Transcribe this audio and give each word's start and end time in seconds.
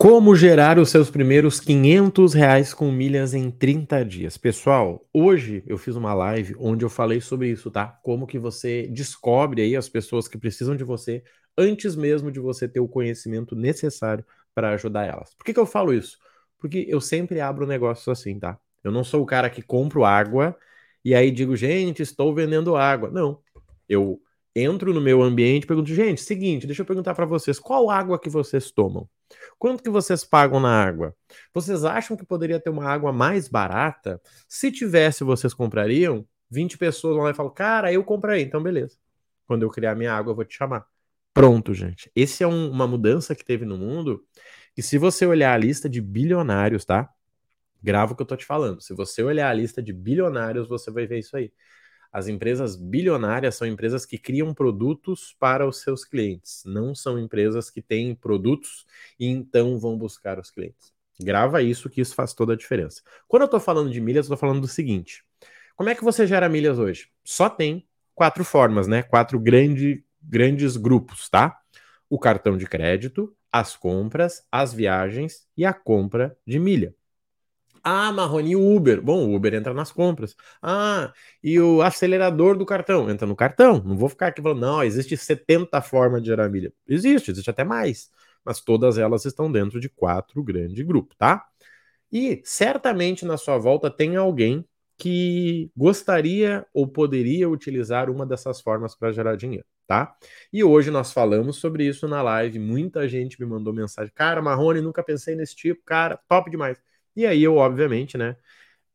Como 0.00 0.34
gerar 0.34 0.78
os 0.78 0.88
seus 0.88 1.10
primeiros 1.10 1.60
500 1.60 2.32
reais 2.32 2.72
com 2.72 2.90
milhas 2.90 3.34
em 3.34 3.50
30 3.50 4.02
dias? 4.02 4.38
Pessoal, 4.38 5.06
hoje 5.12 5.62
eu 5.66 5.76
fiz 5.76 5.94
uma 5.94 6.14
live 6.14 6.56
onde 6.58 6.86
eu 6.86 6.88
falei 6.88 7.20
sobre 7.20 7.50
isso, 7.50 7.70
tá? 7.70 7.86
Como 8.02 8.26
que 8.26 8.38
você 8.38 8.88
descobre 8.88 9.60
aí 9.60 9.76
as 9.76 9.90
pessoas 9.90 10.26
que 10.26 10.38
precisam 10.38 10.74
de 10.74 10.84
você 10.84 11.22
antes 11.54 11.94
mesmo 11.94 12.32
de 12.32 12.40
você 12.40 12.66
ter 12.66 12.80
o 12.80 12.88
conhecimento 12.88 13.54
necessário 13.54 14.24
para 14.54 14.70
ajudar 14.70 15.04
elas. 15.04 15.34
Por 15.34 15.44
que, 15.44 15.52
que 15.52 15.60
eu 15.60 15.66
falo 15.66 15.92
isso? 15.92 16.16
Porque 16.58 16.86
eu 16.88 17.02
sempre 17.02 17.38
abro 17.38 17.66
negócios 17.66 18.08
assim, 18.08 18.38
tá? 18.38 18.58
Eu 18.82 18.90
não 18.90 19.04
sou 19.04 19.22
o 19.22 19.26
cara 19.26 19.50
que 19.50 19.60
compro 19.60 20.06
água 20.06 20.56
e 21.04 21.14
aí 21.14 21.30
digo, 21.30 21.54
gente, 21.54 22.00
estou 22.00 22.34
vendendo 22.34 22.74
água. 22.74 23.10
Não. 23.10 23.42
Eu 23.86 24.18
entro 24.54 24.92
no 24.92 25.00
meu 25.00 25.22
ambiente 25.22 25.64
e 25.64 25.66
pergunto, 25.66 25.92
gente, 25.94 26.20
seguinte, 26.20 26.66
deixa 26.66 26.82
eu 26.82 26.86
perguntar 26.86 27.14
para 27.14 27.26
vocês, 27.26 27.58
qual 27.58 27.90
água 27.90 28.18
que 28.18 28.28
vocês 28.28 28.70
tomam? 28.70 29.08
Quanto 29.58 29.82
que 29.82 29.90
vocês 29.90 30.24
pagam 30.24 30.58
na 30.58 30.84
água? 30.84 31.14
Vocês 31.54 31.84
acham 31.84 32.16
que 32.16 32.24
poderia 32.24 32.58
ter 32.58 32.70
uma 32.70 32.84
água 32.84 33.12
mais 33.12 33.48
barata? 33.48 34.20
Se 34.48 34.72
tivesse, 34.72 35.22
vocês 35.22 35.54
comprariam? 35.54 36.26
20 36.50 36.78
pessoas 36.78 37.16
lá 37.16 37.30
e 37.30 37.34
falam, 37.34 37.52
cara, 37.52 37.92
eu 37.92 38.02
comprei, 38.02 38.42
então 38.42 38.62
beleza. 38.62 38.96
Quando 39.46 39.62
eu 39.62 39.70
criar 39.70 39.94
minha 39.94 40.12
água, 40.12 40.32
eu 40.32 40.36
vou 40.36 40.44
te 40.44 40.56
chamar. 40.56 40.84
Pronto, 41.32 41.72
gente. 41.72 42.10
Esse 42.14 42.42
é 42.42 42.46
um, 42.46 42.70
uma 42.70 42.86
mudança 42.86 43.34
que 43.34 43.44
teve 43.44 43.64
no 43.64 43.78
mundo. 43.78 44.24
E 44.76 44.82
se 44.82 44.98
você 44.98 45.24
olhar 45.26 45.52
a 45.52 45.56
lista 45.56 45.88
de 45.88 46.00
bilionários, 46.00 46.84
tá? 46.84 47.08
Grava 47.82 48.12
o 48.12 48.16
que 48.16 48.22
eu 48.22 48.26
tô 48.26 48.36
te 48.36 48.44
falando. 48.44 48.80
Se 48.80 48.94
você 48.94 49.22
olhar 49.22 49.48
a 49.48 49.54
lista 49.54 49.82
de 49.82 49.92
bilionários, 49.92 50.68
você 50.68 50.90
vai 50.90 51.06
ver 51.06 51.18
isso 51.20 51.36
aí. 51.36 51.52
As 52.12 52.26
empresas 52.26 52.74
bilionárias 52.74 53.54
são 53.54 53.66
empresas 53.66 54.04
que 54.04 54.18
criam 54.18 54.52
produtos 54.52 55.36
para 55.38 55.66
os 55.66 55.80
seus 55.80 56.04
clientes, 56.04 56.62
não 56.66 56.94
são 56.94 57.18
empresas 57.18 57.70
que 57.70 57.80
têm 57.80 58.14
produtos 58.14 58.84
e 59.18 59.26
então 59.26 59.78
vão 59.78 59.96
buscar 59.96 60.38
os 60.38 60.50
clientes. 60.50 60.92
Grava 61.20 61.62
isso 61.62 61.88
que 61.88 62.00
isso 62.00 62.14
faz 62.14 62.32
toda 62.32 62.54
a 62.54 62.56
diferença. 62.56 63.02
Quando 63.28 63.42
eu 63.42 63.46
estou 63.46 63.60
falando 63.60 63.90
de 63.90 64.00
milhas, 64.00 64.26
eu 64.26 64.34
estou 64.34 64.36
falando 64.36 64.62
do 64.62 64.68
seguinte: 64.68 65.22
como 65.76 65.88
é 65.88 65.94
que 65.94 66.04
você 66.04 66.26
gera 66.26 66.48
milhas 66.48 66.78
hoje? 66.78 67.08
Só 67.24 67.48
tem 67.48 67.86
quatro 68.14 68.44
formas, 68.44 68.88
né? 68.88 69.02
Quatro 69.02 69.38
grande, 69.38 70.04
grandes 70.20 70.76
grupos, 70.76 71.28
tá? 71.28 71.58
O 72.08 72.18
cartão 72.18 72.56
de 72.56 72.66
crédito, 72.66 73.34
as 73.52 73.76
compras, 73.76 74.42
as 74.50 74.74
viagens 74.74 75.46
e 75.56 75.64
a 75.64 75.72
compra 75.72 76.36
de 76.46 76.58
milha. 76.58 76.94
Ah, 77.82 78.12
Marrone, 78.12 78.50
e 78.52 78.56
o 78.56 78.76
Uber? 78.76 79.00
Bom, 79.00 79.28
o 79.28 79.34
Uber 79.34 79.54
entra 79.54 79.72
nas 79.72 79.90
compras. 79.90 80.36
Ah, 80.62 81.12
e 81.42 81.58
o 81.60 81.82
acelerador 81.82 82.56
do 82.56 82.66
cartão? 82.66 83.10
Entra 83.10 83.26
no 83.26 83.34
cartão. 83.36 83.82
Não 83.84 83.96
vou 83.96 84.08
ficar 84.08 84.28
aqui 84.28 84.42
falando, 84.42 84.60
não, 84.60 84.82
existe 84.82 85.16
70 85.16 85.80
formas 85.80 86.22
de 86.22 86.28
gerar 86.28 86.48
milha. 86.48 86.72
Existe, 86.86 87.30
existe 87.30 87.48
até 87.50 87.64
mais. 87.64 88.10
Mas 88.44 88.60
todas 88.60 88.98
elas 88.98 89.24
estão 89.24 89.50
dentro 89.50 89.80
de 89.80 89.88
quatro 89.88 90.42
grandes 90.42 90.84
grupos, 90.84 91.16
tá? 91.16 91.44
E 92.12 92.42
certamente 92.44 93.24
na 93.24 93.36
sua 93.36 93.58
volta 93.58 93.90
tem 93.90 94.16
alguém 94.16 94.64
que 94.98 95.70
gostaria 95.76 96.66
ou 96.74 96.86
poderia 96.86 97.48
utilizar 97.48 98.10
uma 98.10 98.26
dessas 98.26 98.60
formas 98.60 98.94
para 98.94 99.12
gerar 99.12 99.36
dinheiro, 99.36 99.64
tá? 99.86 100.14
E 100.52 100.62
hoje 100.62 100.90
nós 100.90 101.12
falamos 101.12 101.56
sobre 101.56 101.86
isso 101.86 102.06
na 102.06 102.20
live. 102.22 102.58
Muita 102.58 103.08
gente 103.08 103.40
me 103.40 103.46
mandou 103.46 103.72
mensagem. 103.72 104.12
Cara, 104.14 104.42
Marrone, 104.42 104.80
nunca 104.82 105.02
pensei 105.02 105.34
nesse 105.34 105.56
tipo. 105.56 105.82
Cara, 105.86 106.18
top 106.28 106.50
demais. 106.50 106.78
E 107.20 107.26
aí 107.26 107.42
eu, 107.42 107.56
obviamente, 107.56 108.16
né, 108.16 108.34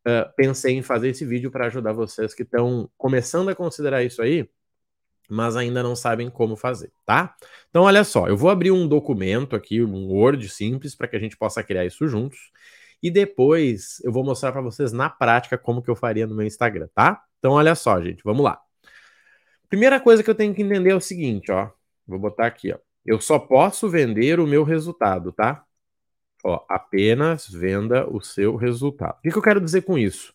uh, 0.08 0.34
pensei 0.36 0.76
em 0.76 0.82
fazer 0.82 1.10
esse 1.10 1.24
vídeo 1.24 1.52
para 1.52 1.68
ajudar 1.68 1.94
vocês 1.94 2.34
que 2.34 2.42
estão 2.42 2.90
começando 2.98 3.50
a 3.50 3.56
considerar 3.56 4.04
isso 4.04 4.20
aí, 4.20 4.50
mas 5.30 5.56
ainda 5.56 5.84
não 5.84 5.96
sabem 5.96 6.28
como 6.28 6.56
fazer, 6.56 6.92
tá? 7.06 7.36
Então, 7.70 7.84
olha 7.84 8.04
só, 8.04 8.28
eu 8.28 8.36
vou 8.36 8.50
abrir 8.50 8.72
um 8.72 8.88
documento 8.88 9.56
aqui, 9.56 9.84
um 9.84 10.12
Word 10.12 10.50
simples, 10.50 10.96
para 10.96 11.08
que 11.08 11.16
a 11.16 11.20
gente 11.20 11.38
possa 11.38 11.64
criar 11.64 11.86
isso 11.86 12.08
juntos. 12.08 12.52
E 13.02 13.12
depois 13.12 14.02
eu 14.04 14.12
vou 14.12 14.24
mostrar 14.24 14.52
para 14.52 14.62
vocês 14.62 14.92
na 14.92 15.08
prática 15.08 15.58
como 15.58 15.84
que 15.84 15.90
eu 15.92 15.96
faria 15.96 16.26
no 16.26 16.36
meu 16.36 16.48
Instagram, 16.48 16.88
tá? 16.96 17.24
Então, 17.38 17.54
olha 17.54 17.76
só, 17.76 18.02
gente, 18.02 18.24
vamos 18.24 18.44
lá. 18.44 18.60
Primeira 19.70 20.00
coisa 20.00 20.24
que 20.24 20.30
eu 20.30 20.36
tenho 20.36 20.56
que 20.56 20.64
entender 20.64 20.92
é 20.92 20.96
o 20.96 21.02
seguinte, 21.02 21.52
ó. 21.52 21.70
Vou 22.08 22.18
botar 22.20 22.48
aqui, 22.48 22.72
ó. 22.72 22.80
Eu 23.06 23.20
só 23.20 23.38
posso 23.38 23.90
vender 23.90 24.40
o 24.40 24.48
meu 24.48 24.64
resultado, 24.64 25.32
tá? 25.32 25.65
Ó, 26.48 26.64
apenas 26.70 27.48
venda 27.50 28.08
o 28.08 28.22
seu 28.22 28.56
resultado. 28.56 29.18
O 29.18 29.22
que, 29.24 29.32
que 29.32 29.38
eu 29.38 29.42
quero 29.42 29.60
dizer 29.60 29.82
com 29.82 29.98
isso? 29.98 30.32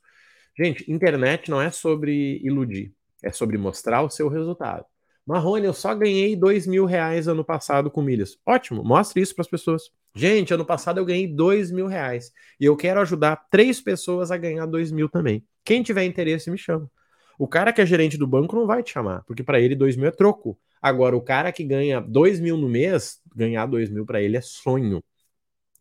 Gente, 0.59 0.91
internet 0.91 1.48
não 1.48 1.62
é 1.62 1.71
sobre 1.71 2.41
iludir, 2.43 2.93
é 3.22 3.31
sobre 3.31 3.56
mostrar 3.56 4.03
o 4.03 4.10
seu 4.10 4.28
resultado. 4.28 4.84
Marrone, 5.25 5.66
eu 5.66 5.72
só 5.72 5.94
ganhei 5.94 6.34
dois 6.34 6.66
mil 6.66 6.84
reais 6.84 7.28
ano 7.28 7.44
passado 7.44 7.88
com 7.93 8.03
milhas. 8.03 8.37
Ótimo, 8.44 8.82
mostre 8.82 9.22
isso 9.22 9.37
para 9.37 9.43
as 9.43 9.49
pessoas. 9.49 9.82
Gente, 10.12 10.53
ano 10.53 10.65
passado 10.65 10.99
eu 10.99 11.04
ganhei 11.04 11.28
dois 11.28 11.70
mil 11.70 11.87
reais 11.87 12.32
e 12.59 12.65
eu 12.65 12.76
quero 12.76 12.99
ajudar 13.00 13.47
três 13.49 13.81
pessoas 13.81 14.32
a 14.32 14.37
ganhar 14.37 14.66
dois 14.66 14.91
mil 14.91 15.09
também. 15.09 15.47
Quem 15.65 15.81
tiver 15.81 16.03
interesse, 16.03 16.50
me 16.50 16.59
chama. 16.59 16.91
O 17.38 17.47
cara 17.47 17.72
que 17.72 17.81
é 17.81 17.87
gerente 17.87 18.19
do 18.19 18.26
banco 18.26 18.56
não 18.56 18.66
vai 18.66 18.82
te 18.82 18.91
chamar, 18.91 19.22
porque 19.28 19.44
para 19.44 19.60
ele 19.60 19.76
dois 19.76 19.97
mil 19.97 20.09
é 20.09 20.10
troco. 20.10 20.59
Agora, 20.82 21.16
o 21.16 21.22
cara 21.22 21.53
que 21.53 21.62
ganha 21.62 22.00
dois 22.00 22.41
mil 22.41 22.56
no 22.56 22.69
mês, 22.69 23.20
ganhar 23.32 23.66
dois 23.66 23.88
mil 23.88 24.04
para 24.04 24.20
ele 24.20 24.37
é 24.37 24.41
sonho. 24.41 25.00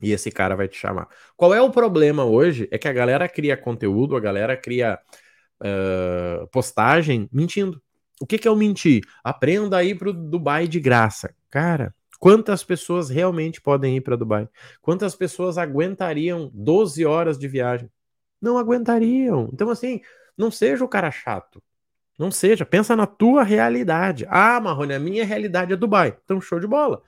E 0.02 0.12
esse 0.12 0.32
cara 0.32 0.56
vai 0.56 0.68
te 0.68 0.78
chamar. 0.78 1.08
Qual 1.36 1.54
é 1.54 1.62
o 1.62 1.70
problema 1.70 2.24
hoje? 2.24 2.68
É 2.72 2.78
que 2.78 2.88
a 2.88 2.94
galera 2.94 3.28
cria 3.28 3.58
conteúdo, 3.58 4.16
a 4.16 4.20
galera 4.20 4.56
cria 4.56 5.00
uh, 5.62 6.48
postagem 6.48 7.30
mentindo. 7.32 7.82
O 8.20 8.26
que, 8.26 8.38
que 8.38 8.48
é 8.48 8.52
o 8.52 8.56
mentir? 8.56 9.04
Aprenda 9.24 9.78
a 9.78 9.84
ir 9.84 9.98
para 9.98 10.12
Dubai 10.12 10.68
de 10.68 10.80
graça. 10.80 11.34
Cara, 11.50 11.94
quantas 12.20 12.64
pessoas 12.64 13.10
realmente 13.10 13.62
podem 13.62 13.98
ir 13.98 14.02
para 14.02 14.16
Dubai? 14.16 14.48
Quantas 14.82 15.16
pessoas 15.16 15.58
aguentariam 15.58 16.52
12 16.54 17.06
horas 17.06 17.38
de 17.38 17.48
viagem? 17.48 17.90
Não 18.42 18.58
aguentariam. 18.58 19.50
Então, 19.54 19.70
assim, 19.70 20.02
não 20.38 20.52
seja 20.52 20.84
o 20.84 20.88
cara 20.88 21.12
chato. 21.12 21.62
Não 22.18 22.30
seja. 22.30 22.66
Pensa 22.66 22.96
na 22.96 23.08
tua 23.08 23.44
realidade. 23.44 24.26
Ah, 24.30 24.60
Marrone, 24.60 24.94
a 24.94 25.00
minha 25.00 25.24
realidade 25.24 25.72
é 25.72 25.78
Dubai. 25.78 26.18
Então, 26.24 26.42
show 26.42 26.60
de 26.60 26.68
bola. 26.68 27.02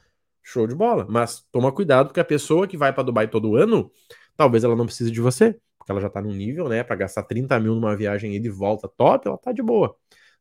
Show 0.43 0.67
de 0.67 0.75
bola. 0.75 1.05
Mas 1.09 1.45
toma 1.51 1.71
cuidado, 1.71 2.07
porque 2.07 2.19
a 2.19 2.25
pessoa 2.25 2.67
que 2.67 2.77
vai 2.77 2.93
para 2.93 3.03
Dubai 3.03 3.27
todo 3.27 3.55
ano, 3.55 3.91
talvez 4.35 4.63
ela 4.63 4.75
não 4.75 4.85
precise 4.85 5.11
de 5.11 5.21
você. 5.21 5.59
Porque 5.77 5.91
ela 5.91 6.01
já 6.01 6.09
tá 6.09 6.21
num 6.21 6.33
nível, 6.33 6.69
né? 6.69 6.83
Para 6.83 6.95
gastar 6.95 7.23
30 7.23 7.59
mil 7.59 7.73
numa 7.75 7.95
viagem 7.95 8.35
e 8.35 8.39
de 8.39 8.49
volta 8.49 8.87
top, 8.87 9.27
ela 9.27 9.37
tá 9.37 9.51
de 9.51 9.61
boa. 9.61 9.95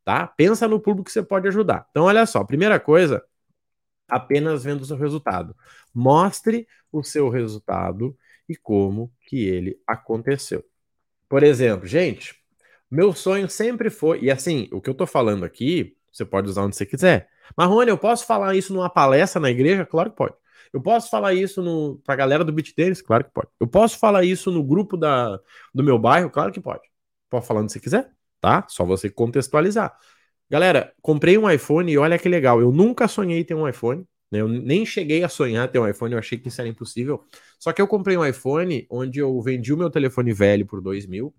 Tá? 0.05 0.27
Pensa 0.27 0.67
no 0.69 0.81
público 0.81 1.05
que 1.05 1.13
você 1.13 1.23
pode 1.23 1.49
ajudar. 1.49 1.87
Então, 1.91 2.05
olha 2.05 2.27
só, 2.27 2.45
primeira 2.45 2.79
coisa, 2.81 3.23
apenas 4.09 4.65
vendo 4.65 4.83
o 4.83 4.85
seu 4.85 4.97
resultado. 4.97 5.55
Mostre 5.95 6.67
o 6.93 7.03
seu 7.03 7.29
resultado 7.29 8.17
e 8.49 8.57
como 8.57 9.13
que 9.27 9.45
ele 9.47 9.81
aconteceu. 9.87 10.65
Por 11.29 11.43
exemplo, 11.43 11.87
gente, 11.87 12.35
meu 12.91 13.15
sonho 13.15 13.49
sempre 13.49 13.89
foi, 13.89 14.21
e 14.21 14.31
assim, 14.31 14.69
o 14.73 14.81
que 14.81 14.91
eu 14.91 14.95
tô 14.95 15.07
falando 15.07 15.45
aqui, 15.45 15.97
você 16.13 16.25
pode 16.25 16.49
usar 16.49 16.63
onde 16.63 16.77
você 16.77 16.85
quiser. 16.85 17.29
Marrone, 17.57 17.91
eu 17.91 17.99
posso 17.99 18.27
falar 18.27 18.55
isso 18.55 18.73
numa 18.73 18.91
palestra 18.91 19.41
na 19.41 19.51
igreja? 19.51 19.85
Claro 19.87 20.11
que 20.11 20.17
pode. 20.17 20.35
Eu 20.73 20.81
posso 20.81 21.11
falar 21.11 21.35
isso 21.35 21.63
no, 21.63 22.01
pra 22.05 22.15
galera 22.17 22.45
do 22.45 22.53
beat 22.53 22.73
tênis? 22.75 23.03
Claro 23.03 23.25
que 23.25 23.31
pode. 23.33 23.49
Eu 23.59 23.67
posso 23.67 23.99
falar 23.99 24.25
isso 24.25 24.51
no 24.51 24.63
grupo 24.63 24.97
da, 24.97 25.39
do 25.75 25.83
meu 25.83 25.99
bairro? 25.99 26.31
Claro 26.31 26.53
que 26.53 26.61
pode. 26.61 26.83
Pode 27.29 27.47
falar 27.47 27.61
onde 27.61 27.73
você 27.73 27.81
quiser, 27.81 28.11
tá? 28.41 28.65
Só 28.69 28.85
você 28.85 29.11
contextualizar. 29.11 29.97
Galera, 30.49 30.93
comprei 31.03 31.39
um 31.39 31.49
iPhone 31.51 31.91
e 31.93 31.99
olha 31.99 32.19
que 32.19 32.29
legal. 32.29 32.61
Eu 32.61 32.73
nunca 32.73 33.09
sonhei 33.09 33.45
ter 33.45 33.55
um 33.55 33.69
iPhone. 33.69 34.07
Né? 34.31 34.41
Eu 34.41 34.49
nem 34.49 34.87
cheguei 34.87 35.25
a 35.25 35.29
sonhar 35.29 35.69
ter 35.71 35.79
um 35.79 35.89
iPhone, 35.89 36.13
eu 36.13 36.19
achei 36.19 36.39
que 36.39 36.49
isso 36.49 36.61
era 36.61 36.69
impossível. 36.69 37.25
Só 37.59 37.73
que 37.73 37.83
eu 37.83 37.89
comprei 37.89 38.17
um 38.17 38.25
iPhone 38.25 38.87
onde 38.91 39.19
eu 39.19 39.41
vendi 39.43 39.73
o 39.73 39.77
meu 39.77 39.91
telefone 39.91 40.33
velho 40.33 40.67
por 40.67 40.81
2 40.81 41.07
mil. 41.07 41.35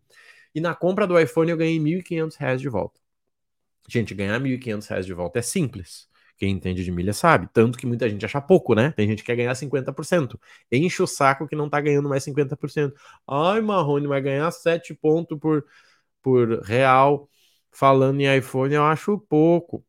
E 0.53 0.59
na 0.61 0.75
compra 0.75 1.07
do 1.07 1.17
iPhone 1.19 1.49
eu 1.51 1.57
ganhei 1.57 1.79
1.500 1.79 2.35
reais 2.35 2.61
de 2.61 2.69
volta. 2.69 2.99
Gente, 3.87 4.13
ganhar 4.13 4.41
R$ 4.41 4.57
1.500 4.57 5.05
de 5.05 5.13
volta 5.13 5.39
é 5.39 5.41
simples. 5.41 6.09
Quem 6.37 6.51
entende 6.51 6.83
de 6.83 6.91
milha 6.91 7.13
sabe. 7.13 7.47
Tanto 7.53 7.77
que 7.77 7.85
muita 7.85 8.09
gente 8.09 8.25
acha 8.25 8.41
pouco, 8.41 8.73
né? 8.73 8.91
Tem 8.95 9.07
gente 9.07 9.19
que 9.19 9.27
quer 9.27 9.35
ganhar 9.35 9.53
50%. 9.53 10.39
Enche 10.71 11.03
o 11.03 11.07
saco 11.07 11.47
que 11.47 11.55
não 11.55 11.69
tá 11.69 11.79
ganhando 11.79 12.09
mais 12.09 12.23
50%. 12.23 12.93
Ai, 13.27 13.61
Marrone, 13.61 14.07
vai 14.07 14.19
ganhar 14.21 14.49
7 14.49 14.93
pontos 14.95 15.37
por, 15.37 15.63
por 16.21 16.61
real. 16.61 17.29
Falando 17.71 18.19
em 18.21 18.37
iPhone, 18.37 18.73
eu 18.73 18.83
acho 18.83 19.19
pouco. 19.19 19.85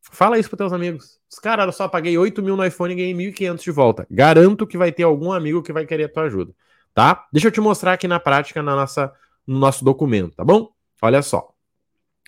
Fala 0.00 0.38
isso 0.38 0.48
para 0.48 0.56
teus 0.56 0.72
amigos. 0.72 1.20
Os 1.30 1.38
caras, 1.38 1.66
eu 1.66 1.72
só 1.72 1.86
paguei 1.86 2.16
8 2.16 2.42
mil 2.42 2.56
no 2.56 2.64
iPhone 2.64 2.92
e 2.92 2.96
ganhei 2.96 3.14
1.500 3.14 3.62
de 3.62 3.70
volta. 3.70 4.06
Garanto 4.10 4.66
que 4.66 4.78
vai 4.78 4.90
ter 4.90 5.02
algum 5.02 5.30
amigo 5.30 5.62
que 5.62 5.72
vai 5.72 5.84
querer 5.84 6.04
a 6.04 6.08
tua 6.08 6.22
ajuda, 6.24 6.54
tá? 6.94 7.28
Deixa 7.32 7.48
eu 7.48 7.52
te 7.52 7.60
mostrar 7.60 7.92
aqui 7.92 8.08
na 8.08 8.18
prática 8.18 8.62
na 8.62 8.74
nossa, 8.74 9.12
no 9.46 9.58
nosso 9.58 9.84
documento, 9.84 10.34
tá 10.34 10.44
bom? 10.44 10.72
Olha 11.02 11.22
só. 11.22 11.49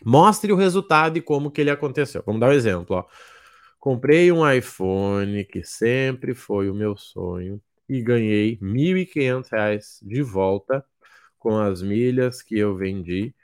Mostre 0.05 0.53
o 0.53 0.57
resultado 0.57 1.17
e 1.17 1.23
como 1.23 1.51
que 1.51 1.61
ele 1.61 1.71
aconteceu. 1.71 2.23
Vamos 2.27 2.41
dar 2.41 2.49
um 2.49 2.53
exemplo. 2.53 2.97
Ó. 2.97 3.05
Comprei 3.79 4.31
um 4.31 4.49
iPhone, 4.49 5.45
que 5.45 5.65
sempre 5.65 6.35
foi 6.35 6.71
o 6.71 6.75
meu 6.75 6.97
sonho, 6.97 7.61
e 7.89 8.01
ganhei 8.03 8.59
R$ 8.61 8.67
1.500 8.67 9.99
de 10.03 10.23
volta 10.23 10.85
com 11.39 11.59
as 11.59 11.83
milhas 11.83 12.41
que 12.43 12.57
eu 12.57 12.77
vendi 12.77 13.35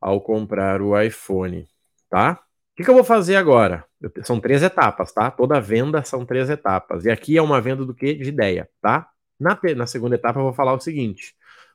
ao 0.00 0.20
comprar 0.20 0.82
o 0.82 1.00
iPhone, 1.00 1.66
tá? 2.10 2.32
O 2.72 2.76
que, 2.76 2.84
que 2.84 2.90
eu 2.90 2.94
vou 2.94 3.04
fazer 3.04 3.36
agora? 3.36 3.86
São 4.22 4.38
três 4.38 4.62
etapas, 4.62 5.12
tá? 5.12 5.30
Toda 5.30 5.60
venda 5.60 6.04
são 6.04 6.26
três 6.26 6.50
etapas. 6.50 7.04
E 7.06 7.10
aqui 7.10 7.38
é 7.38 7.42
uma 7.42 7.60
venda 7.60 7.86
do 7.86 7.94
que? 7.94 8.12
De 8.14 8.28
ideia, 8.28 8.68
tá? 8.82 9.08
Na, 9.40 9.58
na 9.76 9.86
segunda 9.86 10.16
etapa 10.16 10.38
eu 10.38 10.44
vou 10.44 10.52
falar 10.52 10.74
o 10.74 10.80
seguinte. 10.80 11.34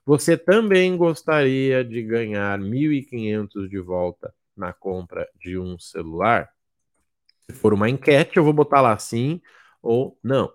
Você 0.10 0.36
também 0.36 0.98
gostaria 0.98 1.86
de 1.86 2.02
ganhar 2.02 2.58
1.500 2.58 3.70
de 3.70 3.80
volta 3.80 4.34
na 4.58 4.74
compra 4.74 5.30
de 5.40 5.56
um 5.56 5.78
celular? 5.78 6.50
Se 7.48 7.56
for 7.56 7.76
uma 7.76 7.88
enquete, 7.88 8.38
eu 8.38 8.44
vou 8.44 8.52
botar 8.52 8.82
lá 8.82 8.98
sim 8.98 9.40
ou 9.84 10.18
não. 10.24 10.52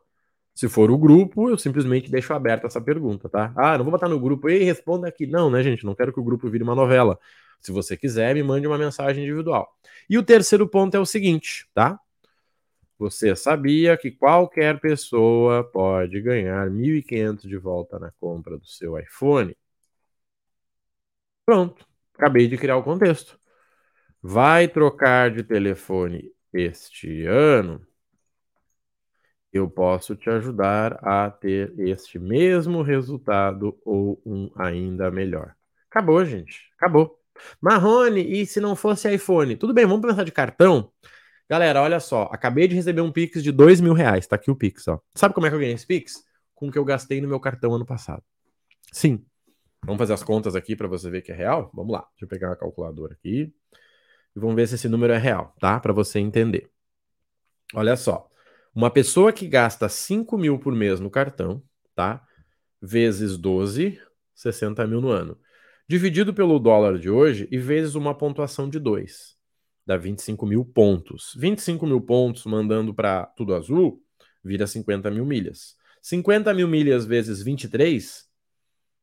Se 0.56 0.68
for 0.68 0.90
o 0.90 0.98
grupo, 0.98 1.48
eu 1.48 1.56
simplesmente 1.56 2.10
deixo 2.10 2.34
aberta 2.34 2.66
essa 2.66 2.80
pergunta, 2.80 3.28
tá? 3.28 3.52
Ah, 3.56 3.78
não 3.78 3.84
vou 3.84 3.92
botar 3.92 4.08
no 4.08 4.18
grupo 4.18 4.50
e 4.50 4.64
responda 4.64 5.06
aqui. 5.06 5.24
Não, 5.24 5.48
né, 5.48 5.62
gente? 5.62 5.86
Não 5.86 5.94
quero 5.94 6.12
que 6.12 6.18
o 6.18 6.24
grupo 6.24 6.50
vire 6.50 6.64
uma 6.64 6.74
novela. 6.74 7.16
Se 7.60 7.70
você 7.70 7.96
quiser, 7.96 8.34
me 8.34 8.42
mande 8.42 8.66
uma 8.66 8.76
mensagem 8.76 9.22
individual. 9.22 9.72
E 10.10 10.18
o 10.18 10.24
terceiro 10.24 10.68
ponto 10.68 10.96
é 10.96 10.98
o 10.98 11.06
seguinte, 11.06 11.68
tá? 11.72 12.00
Você 12.98 13.34
sabia 13.34 13.96
que 13.96 14.10
qualquer 14.10 14.80
pessoa 14.80 15.64
pode 15.64 16.20
ganhar 16.20 16.70
1.500 16.70 17.48
de 17.48 17.56
volta 17.56 17.98
na 17.98 18.12
compra 18.20 18.56
do 18.56 18.66
seu 18.66 18.98
iPhone? 18.98 19.56
Pronto, 21.44 21.86
acabei 22.14 22.48
de 22.48 22.56
criar 22.56 22.76
o 22.76 22.82
contexto. 22.82 23.38
Vai 24.22 24.68
trocar 24.68 25.30
de 25.30 25.42
telefone 25.42 26.32
este 26.52 27.26
ano? 27.26 27.86
Eu 29.52 29.68
posso 29.70 30.16
te 30.16 30.28
ajudar 30.30 30.98
a 31.02 31.30
ter 31.30 31.72
este 31.78 32.18
mesmo 32.18 32.82
resultado 32.82 33.78
ou 33.84 34.20
um 34.26 34.50
ainda 34.56 35.10
melhor. 35.10 35.54
Acabou, 35.90 36.24
gente. 36.24 36.72
Acabou. 36.76 37.20
Marrone, 37.60 38.20
e 38.20 38.46
se 38.46 38.60
não 38.60 38.74
fosse 38.74 39.12
iPhone? 39.14 39.56
Tudo 39.56 39.74
bem, 39.74 39.86
vamos 39.86 40.06
pensar 40.06 40.24
de 40.24 40.32
cartão? 40.32 40.90
Galera, 41.48 41.82
olha 41.82 42.00
só, 42.00 42.24
acabei 42.32 42.66
de 42.66 42.74
receber 42.74 43.00
um 43.00 43.12
Pix 43.12 43.42
de 43.42 43.52
dois 43.52 43.80
mil 43.80 43.92
reais. 43.92 44.26
Tá 44.26 44.36
aqui 44.36 44.50
o 44.50 44.56
Pix, 44.56 44.88
ó. 44.88 45.00
Sabe 45.14 45.34
como 45.34 45.46
é 45.46 45.50
que 45.50 45.54
eu 45.54 45.60
ganhei 45.60 45.74
esse 45.74 45.86
Pix? 45.86 46.24
Com 46.54 46.68
o 46.68 46.72
que 46.72 46.78
eu 46.78 46.84
gastei 46.84 47.20
no 47.20 47.28
meu 47.28 47.38
cartão 47.38 47.74
ano 47.74 47.84
passado. 47.84 48.22
Sim. 48.92 49.24
Vamos 49.84 49.98
fazer 49.98 50.14
as 50.14 50.22
contas 50.22 50.54
aqui 50.54 50.74
para 50.74 50.88
você 50.88 51.10
ver 51.10 51.22
que 51.22 51.30
é 51.30 51.34
real? 51.34 51.70
Vamos 51.74 51.92
lá. 51.92 52.06
Deixa 52.12 52.24
eu 52.24 52.28
pegar 52.28 52.48
uma 52.48 52.56
calculadora 52.56 53.12
aqui. 53.12 53.52
E 54.34 54.40
vamos 54.40 54.56
ver 54.56 54.66
se 54.66 54.76
esse 54.76 54.88
número 54.88 55.12
é 55.12 55.18
real, 55.18 55.54
tá? 55.60 55.78
Para 55.78 55.92
você 55.92 56.18
entender. 56.18 56.70
Olha 57.74 57.96
só. 57.96 58.28
Uma 58.74 58.90
pessoa 58.90 59.32
que 59.32 59.46
gasta 59.46 59.88
5 59.88 60.38
mil 60.38 60.58
por 60.58 60.74
mês 60.74 60.98
no 60.98 61.10
cartão, 61.10 61.62
tá? 61.94 62.24
Vezes 62.80 63.36
12, 63.36 64.00
60 64.34 64.86
mil 64.86 65.00
no 65.00 65.08
ano 65.08 65.38
dividido 65.88 66.32
pelo 66.32 66.58
dólar 66.58 66.98
de 66.98 67.10
hoje 67.10 67.46
e 67.50 67.58
vezes 67.58 67.94
uma 67.94 68.16
pontuação 68.16 68.68
de 68.68 68.78
2. 68.78 69.33
Dá 69.86 69.96
25 69.96 70.46
mil 70.46 70.64
pontos. 70.64 71.34
25 71.36 71.86
mil 71.86 72.00
pontos 72.00 72.44
mandando 72.46 72.94
para 72.94 73.26
tudo 73.26 73.54
azul 73.54 74.02
vira 74.42 74.66
50 74.66 75.10
mil 75.10 75.24
milhas. 75.24 75.76
50 76.02 76.52
mil 76.52 76.68
milhas 76.68 77.06
vezes 77.06 77.42
23, 77.42 78.28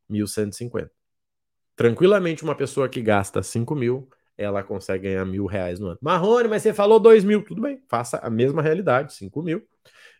1.150. 0.08 0.90
Tranquilamente, 1.74 2.44
uma 2.44 2.54
pessoa 2.54 2.88
que 2.88 3.02
gasta 3.02 3.42
5 3.42 3.74
mil, 3.74 4.08
ela 4.36 4.62
consegue 4.62 5.08
ganhar 5.08 5.24
mil 5.24 5.46
reais 5.46 5.80
no 5.80 5.88
ano. 5.88 5.98
Marrone, 6.00 6.48
mas 6.48 6.62
você 6.62 6.72
falou 6.72 7.00
2 7.00 7.24
mil. 7.24 7.44
Tudo 7.44 7.62
bem, 7.62 7.82
faça 7.88 8.18
a 8.18 8.30
mesma 8.30 8.62
realidade, 8.62 9.14
5 9.14 9.42
mil, 9.42 9.66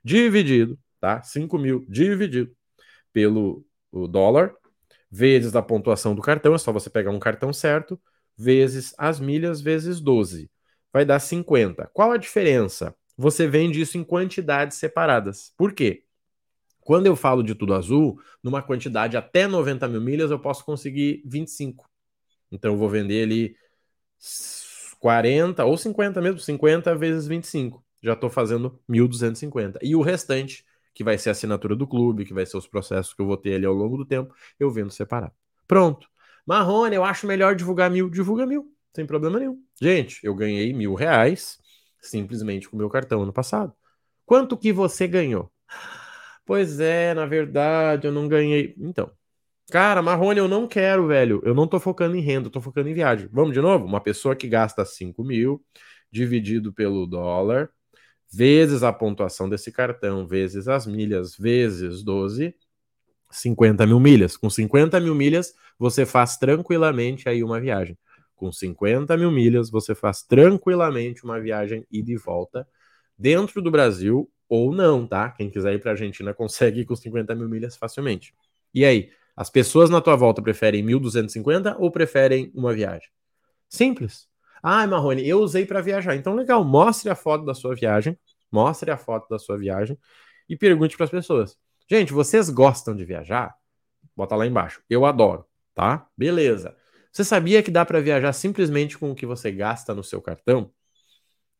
dividido, 0.05 0.79
tá? 1.01 1.23
5 1.23 1.59
mil 1.59 1.85
dividido 1.89 2.55
pelo 3.13 3.65
dólar, 4.11 4.55
vezes 5.11 5.55
a 5.55 5.63
pontuação 5.63 6.15
do 6.15 6.23
cartão, 6.23 6.55
é 6.55 6.59
só 6.59 6.73
você 6.73 6.89
pegar 6.89 7.11
um 7.11 7.19
cartão 7.19 7.53
certo, 7.53 8.01
vezes 8.37 8.95
as 8.97 9.21
milhas, 9.21 9.61
vezes 9.61 10.01
12. 10.01 10.51
Vai 10.93 11.05
dar 11.05 11.19
50. 11.19 11.91
Qual 11.93 12.13
a 12.13 12.17
diferença? 12.17 12.95
Você 13.17 13.47
vende 13.47 13.81
isso 13.81 13.97
em 13.97 14.05
quantidades 14.05 14.77
separadas. 14.79 15.53
Por 15.57 15.73
quê? 15.73 16.05
Quando 16.81 17.07
eu 17.07 17.15
falo 17.15 17.43
de 17.43 17.55
tudo 17.55 17.75
azul, 17.75 18.21
numa 18.43 18.61
quantidade 18.61 19.17
até 19.17 19.47
90 19.47 19.87
mil 19.89 20.01
milhas, 20.01 20.31
eu 20.31 20.39
posso 20.39 20.65
conseguir 20.65 21.23
25. 21.25 21.89
Então 22.51 22.73
eu 22.73 22.79
vou 22.79 22.89
vender 22.89 23.23
ali 23.23 23.57
40 24.99 25.65
ou 25.65 25.77
50 25.77 26.21
mesmo, 26.21 26.41
50 26.41 26.95
vezes 26.95 27.27
25. 27.27 27.85
Já 28.03 28.15
estou 28.15 28.29
fazendo 28.29 28.81
1.250. 28.89 29.79
E 29.83 29.95
o 29.95 30.03
restante 30.03 30.65
que 30.95 31.03
vai 31.05 31.17
ser 31.17 31.31
a 31.31 31.33
assinatura 31.33 31.75
do 31.75 31.87
clube, 31.87 32.25
que 32.25 32.35
vai 32.35 32.45
ser 32.45 32.57
os 32.57 32.67
processos 32.67 33.15
que 33.15 33.23
eu 33.23 33.27
vou 33.27 33.37
ter 33.37 33.55
ali 33.55 33.65
ao 33.65 33.73
longo 33.73 33.97
do 33.97 34.05
tempo, 34.05 34.35
eu 34.59 34.71
vendo 34.71 34.91
separado. 34.91 35.33
Pronto. 35.67 36.09
Marrone, 36.45 36.97
eu 36.97 37.05
acho 37.05 37.27
melhor 37.27 37.55
divulgar 37.55 37.91
mil. 37.91 38.11
Divulga 38.11 38.45
mil, 38.45 38.71
sem 38.95 39.07
problema 39.07 39.39
nenhum. 39.39 39.63
Gente, 39.81 40.21
eu 40.23 40.35
ganhei 40.35 40.73
mil 40.73 40.95
reais 40.95 41.59
simplesmente 42.01 42.69
com 42.69 42.77
o 42.77 42.79
meu 42.79 42.91
cartão 42.91 43.23
ano 43.23 43.33
passado. 43.33 43.73
Quanto 44.27 44.57
que 44.57 44.73
você 44.73 45.07
ganhou? 45.07 45.51
Pois 46.45 46.81
é, 46.81 47.15
na 47.15 47.25
verdade, 47.25 48.07
eu 48.07 48.13
não 48.13 48.27
ganhei. 48.27 48.75
Então, 48.79 49.11
cara, 49.71 50.03
Marrone, 50.03 50.39
eu 50.39 50.49
não 50.49 50.67
quero, 50.67 51.07
velho. 51.07 51.41
Eu 51.45 51.55
não 51.55 51.69
tô 51.69 51.79
focando 51.79 52.17
em 52.17 52.21
renda, 52.21 52.49
eu 52.49 52.51
tô 52.51 52.61
focando 52.61 52.89
em 52.89 52.95
viagem. 52.95 53.29
Vamos 53.33 53.55
de 53.55 53.61
novo? 53.61 53.85
Uma 53.85 54.01
pessoa 54.01 54.35
que 54.35 54.49
gasta 54.49 54.85
5 54.85 55.23
mil 55.23 55.65
dividido 56.11 56.73
pelo 56.73 57.07
dólar 57.07 57.71
vezes 58.33 58.83
a 58.83 58.93
pontuação 58.93 59.49
desse 59.49 59.71
cartão, 59.71 60.27
vezes 60.27 60.67
as 60.67 60.87
milhas, 60.87 61.37
vezes 61.37 62.03
12, 62.03 62.55
50 63.31 63.87
mil 63.87 64.01
milhas. 64.01 64.37
Com 64.37 64.49
50 64.49 64.99
mil 65.01 65.15
milhas, 65.15 65.55
você 65.79 66.07
faz 66.07 66.39
tranquilamente 66.39 67.29
aí 67.29 67.45
uma 67.45 67.61
viagem. 67.61 67.97
Com 68.43 68.51
50 68.51 69.17
mil 69.17 69.31
milhas, 69.31 69.71
você 69.71 69.95
faz 69.95 70.25
tranquilamente 70.25 71.23
uma 71.23 71.41
viagem 71.41 71.87
ida 71.89 72.11
e 72.11 72.17
volta 72.17 72.67
dentro 73.17 73.63
do 73.63 73.71
Brasil 73.71 74.29
ou 74.49 74.75
não, 74.75 75.07
tá? 75.07 75.31
Quem 75.31 75.49
quiser 75.49 75.75
ir 75.75 75.79
para 75.79 75.93
a 75.93 75.95
Argentina 75.95 76.35
consegue 76.35 76.81
ir 76.81 76.85
com 76.85 76.97
50 76.97 77.37
mil 77.37 77.49
milhas 77.49 77.77
facilmente. 77.77 78.35
E 78.75 78.85
aí, 78.85 79.13
as 79.37 79.49
pessoas 79.49 79.91
na 79.91 80.01
tua 80.01 80.17
volta 80.17 80.43
preferem 80.43 80.85
1.250 80.85 81.77
ou 81.79 81.89
preferem 81.89 82.51
uma 82.53 82.75
viagem? 82.75 83.09
Simples. 83.69 84.27
Ah, 84.61 84.85
Marrone, 84.89 85.25
eu 85.25 85.39
usei 85.39 85.65
para 85.65 85.81
viajar. 85.81 86.17
Então, 86.17 86.35
legal, 86.35 86.65
mostre 86.65 87.09
a 87.11 87.15
foto 87.15 87.45
da 87.45 87.55
sua 87.55 87.77
viagem, 87.77 88.19
mostre 88.51 88.91
a 88.91 88.97
foto 88.97 89.29
da 89.29 89.39
sua 89.39 89.57
viagem 89.57 89.97
e 90.49 90.57
pergunte 90.57 90.97
para 90.97 91.05
as 91.05 91.11
pessoas. 91.11 91.57
Gente, 91.89 92.13
vocês 92.13 92.51
gostam 92.51 92.97
de 92.97 93.05
viajar? 93.05 93.55
Bota 94.17 94.35
lá 94.35 94.45
embaixo. 94.45 94.83
Eu 94.91 95.07
adoro, 95.07 95.47
tá? 95.77 96.09
Beleza. 96.19 96.77
Você 97.13 97.25
sabia 97.25 97.63
que 97.63 97.71
dá 97.71 97.85
para 97.85 98.01
viajar 98.01 98.33
simplesmente 98.33 98.97
com 98.97 99.11
o 99.11 99.15
que 99.15 99.27
você 99.27 99.53
gasta 99.53 99.95
no 99.95 100.03
seu 100.03 100.23
cartão? 100.23 100.73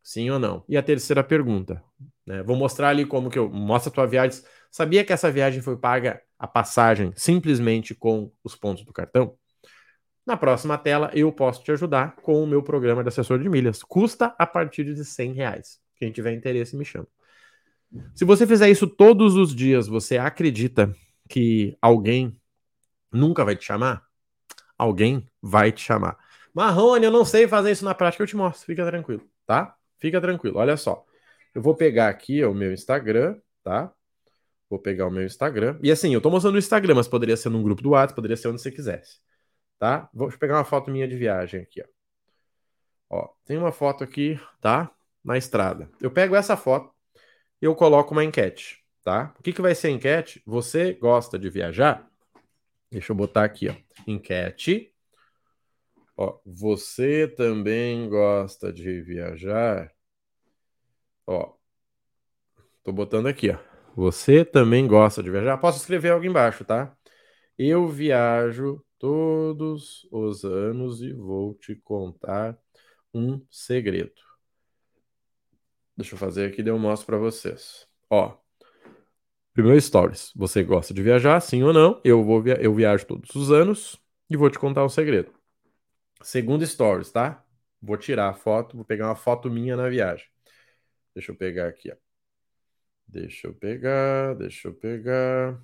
Sim 0.03 0.31
ou 0.31 0.39
não? 0.39 0.65
E 0.69 0.77
a 0.77 0.83
terceira 0.83 1.23
pergunta, 1.23 1.83
né? 2.27 2.43
Vou 2.43 2.57
mostrar 2.57 2.89
ali 2.89 3.05
como 3.05 3.31
que 3.31 3.39
eu 3.39 3.51
mostra 3.51 3.91
a 3.91 3.95
tua 3.95 4.07
viagem. 4.07 4.41
Sabia 4.71 5.05
que 5.05 5.13
essa 5.13 5.31
viagem 5.31 5.61
foi 5.61 5.77
paga 5.77 6.23
a 6.39 6.47
passagem 6.47 7.13
simplesmente 7.15 7.95
com 7.95 8.33
os 8.43 8.57
pontos 8.57 8.85
do 8.85 8.93
cartão? 8.93 9.37
Na 10.27 10.37
próxima 10.37 10.79
tela, 10.79 11.11
eu 11.13 11.31
posso 11.33 11.63
te 11.63 11.71
ajudar 11.73 12.17
com 12.17 12.43
o 12.43 12.47
meu 12.47 12.63
programa 12.63 13.03
de 13.03 13.09
assessor 13.09 13.39
de 13.39 13.49
milhas. 13.49 13.83
Custa 13.83 14.35
a 14.39 14.47
partir 14.47 14.85
de 14.85 15.05
100 15.05 15.35
reais. 15.35 15.81
Quem 15.97 16.11
tiver 16.11 16.33
interesse, 16.33 16.77
me 16.77 16.85
chama. 16.85 17.07
Se 18.15 18.25
você 18.25 18.47
fizer 18.47 18.71
isso 18.71 18.87
todos 18.87 19.37
os 19.37 19.55
dias, 19.55 19.87
você 19.87 20.17
acredita 20.17 20.95
que 21.29 21.77
alguém 21.81 22.41
nunca 23.13 23.45
vai 23.45 23.55
te 23.55 23.65
chamar? 23.65 24.12
Alguém 24.83 25.27
vai 25.41 25.73
te 25.73 25.81
chamar. 25.81 26.19
Marrone, 26.55 27.05
eu 27.05 27.11
não 27.11 27.25
sei 27.25 27.49
fazer 27.49 27.71
isso 27.71 27.85
na 27.85 27.95
prática, 27.95 28.23
eu 28.23 28.27
te 28.27 28.37
mostro. 28.37 28.67
Fica 28.67 28.85
tranquilo, 28.85 29.23
tá? 29.47 29.77
Fica 29.99 30.21
tranquilo. 30.21 30.59
Olha 30.59 30.77
só. 30.77 31.05
Eu 31.55 31.63
vou 31.63 31.75
pegar 31.75 32.09
aqui 32.09 32.45
o 32.45 32.55
meu 32.55 32.73
Instagram, 32.73 33.37
tá? 33.63 33.93
Vou 34.69 34.79
pegar 34.79 35.07
o 35.07 35.11
meu 35.11 35.25
Instagram. 35.25 35.79
E 35.83 35.91
assim, 35.91 36.15
eu 36.15 36.21
tô 36.21 36.31
mostrando 36.31 36.55
no 36.55 36.59
Instagram, 36.59 36.95
mas 36.95 37.09
poderia 37.09 37.37
ser 37.37 37.51
num 37.51 37.63
grupo 37.63 37.83
do 37.83 37.91
WhatsApp, 37.91 38.15
poderia 38.15 38.37
ser 38.37 38.49
onde 38.49 38.61
você 38.61 38.71
quisesse 38.71 39.19
tá? 39.83 40.09
Vou 40.15 40.31
pegar 40.39 40.59
uma 40.59 40.65
foto 40.65 40.93
minha 40.93 41.09
de 41.09 41.17
viagem 41.17 41.61
aqui, 41.61 41.83
ó. 41.83 43.19
Ó, 43.19 43.29
tem 43.45 43.59
uma 43.59 43.73
foto 43.73 44.05
aqui, 44.05 44.41
tá? 44.61 44.89
Na 45.25 45.37
estrada. 45.37 45.91
Eu 46.01 46.09
pego 46.09 46.37
essa 46.37 46.57
foto 46.57 46.95
e 47.61 47.65
eu 47.65 47.75
coloco 47.75 48.13
uma 48.13 48.23
enquete, 48.23 48.79
tá? 49.03 49.35
O 49.37 49.43
que, 49.43 49.53
que 49.53 49.61
vai 49.61 49.75
ser 49.75 49.89
a 49.89 49.91
enquete? 49.91 50.41
Você 50.47 50.93
gosta 50.93 51.37
de 51.37 51.51
viajar? 51.51 52.09
Deixa 52.93 53.11
eu 53.11 53.17
botar 53.17 53.45
aqui, 53.45 53.71
ó. 53.71 53.75
Enquete. 54.07 54.93
Ó, 56.15 56.39
você 56.45 57.27
também 57.27 58.07
gosta 58.07 58.71
de 58.71 59.01
viajar? 59.01 59.91
Ó, 61.27 61.55
tô 62.85 62.93
botando 62.93 63.29
aqui, 63.29 63.49
ó. 63.49 63.59
Você 63.97 64.45
também 64.45 64.87
gosta 64.87 65.23
de 65.23 65.31
viajar? 65.31 65.57
Posso 65.57 65.79
escrever 65.79 66.11
algo 66.11 66.27
embaixo, 66.27 66.67
tá? 66.67 66.95
Eu 67.59 67.89
viajo 67.89 68.85
todos 68.99 70.07
os 70.13 70.45
anos 70.45 71.01
e 71.01 71.15
vou 71.15 71.55
te 71.55 71.75
contar 71.75 72.59
um 73.15 73.43
segredo. 73.51 74.21
Deixa 75.97 76.15
eu 76.15 76.19
fazer 76.19 76.47
aqui 76.51 76.61
e 76.61 76.69
eu 76.69 76.79
mostro 76.79 77.07
para 77.07 77.17
vocês. 77.17 77.89
Ó, 78.11 78.37
primeiro 79.53 79.81
stories. 79.81 80.33
Você 80.35 80.63
gosta 80.63 80.95
de 80.95 81.03
viajar, 81.03 81.41
sim 81.41 81.63
ou 81.63 81.73
não? 81.73 82.01
Eu 82.05 82.25
vou 82.25 82.43
via 82.43 82.61
eu 82.61 82.75
viajo 82.75 83.07
todos 83.07 83.35
os 83.35 83.51
anos 83.51 84.01
e 84.29 84.37
vou 84.37 84.51
te 84.51 84.59
contar 84.59 84.85
um 84.85 84.89
segredo. 84.89 85.33
Segundo 86.23 86.67
stories, 86.67 87.11
tá? 87.11 87.45
Vou 87.81 87.97
tirar 87.97 88.29
a 88.31 88.35
foto, 88.35 88.77
vou 88.77 88.85
pegar 88.85 89.09
uma 89.09 89.17
foto 89.17 89.51
minha 89.51 89.77
na 89.77 89.89
viagem. 89.89 90.27
Deixa 91.15 91.33
eu 91.33 91.37
pegar 91.37 91.69
aqui, 91.69 91.91
ó. 91.91 91.97
Deixa 93.07 93.47
eu 93.49 93.55
pegar, 93.55 94.35
deixa 94.35 94.69
eu 94.69 94.75
pegar. 94.75 95.61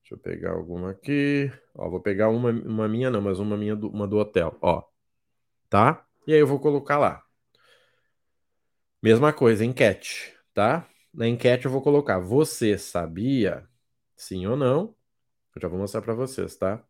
Deixa 0.00 0.14
eu 0.14 0.18
pegar 0.18 0.52
alguma 0.52 0.90
aqui. 0.90 1.50
Ó, 1.74 1.90
vou 1.90 2.00
pegar 2.00 2.28
uma, 2.28 2.50
uma 2.50 2.88
minha 2.88 3.10
não, 3.10 3.20
mas 3.20 3.38
uma 3.38 3.56
minha 3.56 3.76
do, 3.76 3.88
uma 3.88 4.06
do 4.06 4.16
hotel, 4.18 4.56
ó. 4.60 4.82
Tá? 5.68 6.06
E 6.26 6.32
aí 6.32 6.40
eu 6.40 6.46
vou 6.46 6.60
colocar 6.60 6.98
lá. 6.98 7.22
Mesma 9.02 9.32
coisa, 9.32 9.64
enquete, 9.64 10.32
tá? 10.54 10.88
Na 11.12 11.28
enquete 11.28 11.66
eu 11.66 11.70
vou 11.70 11.82
colocar: 11.82 12.18
você 12.18 12.78
sabia? 12.78 13.68
Sim 14.16 14.46
ou 14.46 14.56
não? 14.56 14.94
Eu 15.54 15.60
já 15.62 15.68
vou 15.68 15.78
mostrar 15.78 16.02
para 16.02 16.14
vocês, 16.14 16.56
tá? 16.56 16.82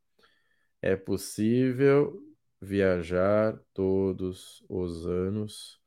É 0.80 0.96
possível 0.96 2.20
viajar 2.60 3.58
todos 3.74 4.64
os 4.68 5.06
anos 5.06 5.80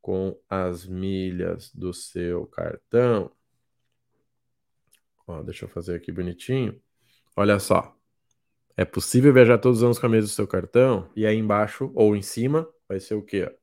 com 0.00 0.38
as 0.48 0.86
milhas 0.86 1.72
do 1.74 1.92
seu 1.92 2.46
cartão? 2.46 3.30
Ó, 5.26 5.42
deixa 5.42 5.64
eu 5.64 5.68
fazer 5.68 5.96
aqui 5.96 6.12
bonitinho. 6.12 6.80
Olha 7.36 7.58
só. 7.58 7.96
É 8.76 8.84
possível 8.84 9.32
viajar 9.32 9.58
todos 9.58 9.78
os 9.78 9.84
anos 9.84 9.98
com 9.98 10.06
a 10.06 10.08
milhas 10.08 10.26
do 10.26 10.34
seu 10.34 10.46
cartão? 10.46 11.10
E 11.14 11.26
aí 11.26 11.36
embaixo 11.36 11.90
ou 11.94 12.16
em 12.16 12.22
cima 12.22 12.68
vai 12.88 12.98
ser 13.00 13.14
o 13.14 13.22
quê? 13.22 13.54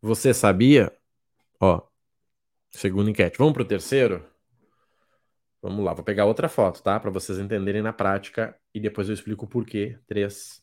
Você 0.00 0.32
sabia? 0.34 0.92
Ó, 1.60 1.82
segunda 2.78 3.10
enquete. 3.10 3.38
Vamos 3.38 3.54
pro 3.54 3.64
terceiro? 3.64 4.24
Vamos 5.62 5.84
lá, 5.84 5.94
vou 5.94 6.04
pegar 6.04 6.26
outra 6.26 6.48
foto, 6.48 6.82
tá? 6.82 7.00
Para 7.00 7.10
vocês 7.10 7.38
entenderem 7.38 7.80
na 7.80 7.92
prática 7.92 8.54
e 8.74 8.78
depois 8.78 9.08
eu 9.08 9.14
explico 9.14 9.46
o 9.46 9.48
porquê. 9.48 9.98
Três 10.06 10.62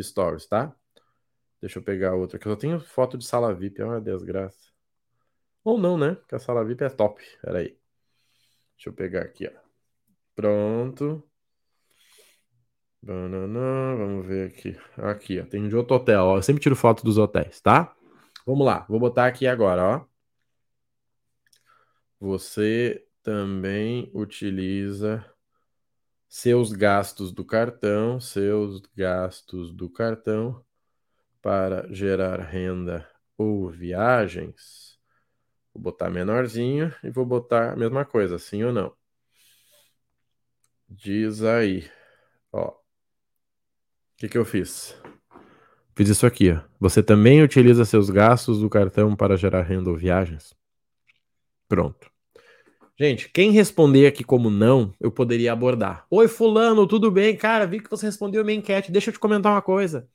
stories, 0.00 0.46
tá? 0.46 0.74
Deixa 1.60 1.78
eu 1.78 1.82
pegar 1.82 2.14
outra, 2.14 2.38
eu 2.42 2.50
só 2.50 2.56
tenho 2.56 2.80
foto 2.80 3.18
de 3.18 3.24
sala 3.24 3.54
VIP, 3.54 3.80
é 3.82 3.84
uma 3.84 4.00
desgraça. 4.00 4.72
Ou 5.62 5.78
não, 5.78 5.96
né? 5.98 6.14
Porque 6.14 6.34
a 6.34 6.38
sala 6.38 6.64
VIP 6.64 6.82
é 6.82 6.88
top. 6.88 7.22
Pera 7.40 7.58
aí. 7.58 7.76
Deixa 8.76 8.88
eu 8.88 8.92
pegar 8.92 9.22
aqui, 9.22 9.46
ó. 9.46 9.60
Pronto. 10.34 11.22
Banana, 13.02 13.96
vamos 13.96 14.26
ver 14.26 14.48
aqui. 14.48 14.76
Aqui, 14.96 15.40
ó. 15.40 15.44
Tem 15.44 15.68
de 15.68 15.76
outro 15.76 15.96
hotel, 15.96 16.24
ó. 16.24 16.38
Eu 16.38 16.42
sempre 16.42 16.62
tiro 16.62 16.74
foto 16.74 17.04
dos 17.04 17.18
hotéis, 17.18 17.60
tá? 17.60 17.94
Vamos 18.46 18.66
lá. 18.66 18.86
Vou 18.88 18.98
botar 18.98 19.26
aqui 19.26 19.46
agora, 19.46 19.84
ó. 19.84 20.11
Você 22.22 23.04
também 23.20 24.08
utiliza 24.14 25.28
seus 26.28 26.70
gastos 26.70 27.32
do 27.32 27.44
cartão, 27.44 28.20
seus 28.20 28.80
gastos 28.94 29.74
do 29.74 29.90
cartão 29.90 30.64
para 31.42 31.92
gerar 31.92 32.38
renda 32.38 33.10
ou 33.36 33.68
viagens. 33.68 35.00
Vou 35.74 35.82
botar 35.82 36.10
menorzinho 36.10 36.94
e 37.02 37.10
vou 37.10 37.26
botar 37.26 37.72
a 37.72 37.76
mesma 37.76 38.04
coisa, 38.04 38.38
sim 38.38 38.62
ou 38.62 38.72
não. 38.72 38.94
Diz 40.88 41.42
aí, 41.42 41.90
ó. 42.52 42.68
O 42.68 42.76
que, 44.16 44.28
que 44.28 44.38
eu 44.38 44.44
fiz? 44.44 44.96
Fiz 45.96 46.08
isso 46.08 46.24
aqui, 46.24 46.52
ó. 46.52 46.62
Você 46.78 47.02
também 47.02 47.42
utiliza 47.42 47.84
seus 47.84 48.08
gastos 48.10 48.60
do 48.60 48.70
cartão 48.70 49.16
para 49.16 49.36
gerar 49.36 49.62
renda 49.62 49.90
ou 49.90 49.96
viagens? 49.96 50.54
Pronto. 51.66 52.11
Gente, 53.02 53.28
quem 53.30 53.50
responder 53.50 54.06
aqui 54.06 54.22
como 54.22 54.48
não, 54.48 54.94
eu 55.00 55.10
poderia 55.10 55.52
abordar. 55.52 56.06
Oi, 56.08 56.28
fulano, 56.28 56.86
tudo 56.86 57.10
bem? 57.10 57.36
Cara, 57.36 57.66
vi 57.66 57.80
que 57.80 57.90
você 57.90 58.06
respondeu 58.06 58.42
a 58.42 58.44
minha 58.44 58.58
enquete. 58.58 58.92
Deixa 58.92 59.10
eu 59.10 59.12
te 59.12 59.18
comentar 59.18 59.50
uma 59.50 59.60
coisa. 59.60 60.08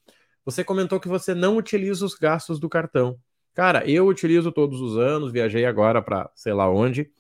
Você 0.45 0.63
comentou 0.63 0.97
que 0.97 1.09
você 1.09 1.35
não 1.35 1.57
utiliza 1.57 2.05
os 2.05 2.15
gastos 2.15 2.61
do 2.61 2.69
cartão. 2.69 3.19
Cara, 3.53 3.85
eu 3.85 4.07
utilizo 4.07 4.53
todos 4.53 4.79
os 4.79 4.97
anos, 4.97 5.33
viajei 5.33 5.65
agora 5.65 6.01
para 6.01 6.31
sei 6.33 6.53
lá 6.53 6.71
onde. 6.71 7.11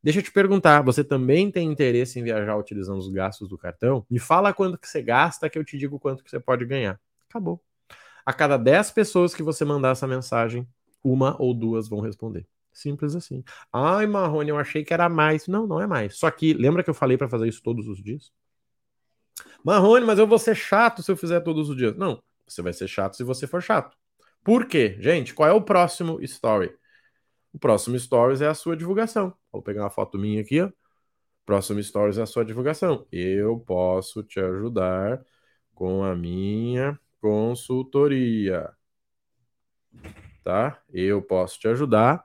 Deixa 0.00 0.20
eu 0.20 0.22
te 0.22 0.30
perguntar, 0.30 0.80
você 0.82 1.02
também 1.02 1.50
tem 1.50 1.66
interesse 1.68 2.20
em 2.20 2.22
viajar 2.22 2.56
utilizando 2.56 2.98
os 2.98 3.08
gastos 3.08 3.48
do 3.48 3.58
cartão? 3.58 4.06
Me 4.08 4.20
fala 4.20 4.54
quanto 4.54 4.78
que 4.78 4.86
você 4.86 5.02
gasta 5.02 5.50
que 5.50 5.58
eu 5.58 5.64
te 5.64 5.76
digo 5.76 5.98
quanto 5.98 6.22
que 6.22 6.30
você 6.30 6.38
pode 6.38 6.64
ganhar. 6.64 7.00
Acabou. 7.28 7.60
A 8.24 8.32
cada 8.32 8.56
10 8.56 8.92
pessoas 8.92 9.34
que 9.34 9.42
você 9.42 9.64
mandar 9.64 9.90
essa 9.90 10.06
mensagem, 10.06 10.68
uma 11.02 11.34
ou 11.42 11.52
duas 11.52 11.88
vão 11.88 11.98
responder. 11.98 12.46
Simples 12.72 13.14
assim. 13.14 13.42
Ai, 13.72 14.06
Marrone, 14.06 14.50
eu 14.50 14.58
achei 14.58 14.84
que 14.84 14.94
era 14.94 15.08
mais. 15.08 15.46
Não, 15.48 15.66
não 15.66 15.80
é 15.80 15.86
mais. 15.86 16.16
Só 16.18 16.30
que 16.30 16.54
lembra 16.54 16.82
que 16.82 16.90
eu 16.90 16.94
falei 16.94 17.16
para 17.16 17.28
fazer 17.28 17.48
isso 17.48 17.62
todos 17.62 17.88
os 17.88 18.02
dias? 18.02 18.32
Marrone, 19.64 20.04
mas 20.04 20.18
eu 20.18 20.26
vou 20.26 20.38
ser 20.38 20.54
chato 20.54 21.02
se 21.02 21.10
eu 21.10 21.16
fizer 21.16 21.40
todos 21.40 21.68
os 21.68 21.76
dias. 21.76 21.96
Não, 21.96 22.22
você 22.46 22.62
vai 22.62 22.72
ser 22.72 22.88
chato 22.88 23.16
se 23.16 23.24
você 23.24 23.46
for 23.46 23.62
chato. 23.62 23.96
Por 24.42 24.66
quê? 24.66 24.96
Gente, 25.00 25.34
qual 25.34 25.48
é 25.48 25.52
o 25.52 25.62
próximo 25.62 26.20
story? 26.22 26.74
O 27.52 27.58
próximo 27.58 27.98
stories 27.98 28.40
é 28.40 28.46
a 28.46 28.54
sua 28.54 28.76
divulgação. 28.76 29.34
Vou 29.52 29.62
pegar 29.62 29.82
uma 29.82 29.90
foto 29.90 30.18
minha 30.18 30.40
aqui, 30.40 30.60
ó. 30.60 30.70
Próximo 31.44 31.82
stories 31.82 32.16
é 32.16 32.22
a 32.22 32.26
sua 32.26 32.44
divulgação. 32.44 33.06
Eu 33.10 33.58
posso 33.58 34.22
te 34.22 34.38
ajudar 34.38 35.20
com 35.74 36.04
a 36.04 36.14
minha 36.14 36.98
consultoria. 37.20 38.70
Tá? 40.44 40.80
Eu 40.92 41.20
posso 41.20 41.58
te 41.58 41.68
ajudar 41.68 42.24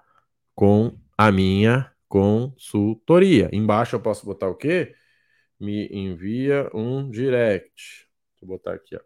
com 0.55 0.97
a 1.17 1.31
minha 1.31 1.91
consultoria. 2.07 3.49
Embaixo 3.51 3.95
eu 3.95 3.99
posso 3.99 4.25
botar 4.25 4.47
o 4.47 4.55
quê? 4.55 4.95
Me 5.59 5.87
envia 5.91 6.69
um 6.73 7.09
direct. 7.09 8.07
Vou 8.41 8.57
botar 8.57 8.73
aqui, 8.73 8.95
ó. 8.95 9.01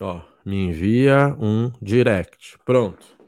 Ó, 0.00 0.22
me 0.44 0.66
envia 0.66 1.36
um 1.40 1.72
direct. 1.82 2.56
Pronto. 2.64 3.18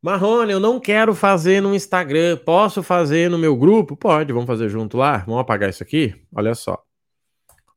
Marrone, 0.00 0.52
eu 0.52 0.60
não 0.60 0.78
quero 0.78 1.14
fazer 1.14 1.60
no 1.60 1.74
Instagram. 1.74 2.36
Posso 2.44 2.82
fazer 2.82 3.30
no 3.30 3.38
meu 3.38 3.56
grupo? 3.56 3.96
Pode, 3.96 4.32
vamos 4.32 4.46
fazer 4.46 4.68
junto 4.68 4.96
lá. 4.96 5.18
Vamos 5.18 5.40
apagar 5.40 5.70
isso 5.70 5.82
aqui? 5.82 6.14
Olha 6.32 6.54
só. 6.54 6.82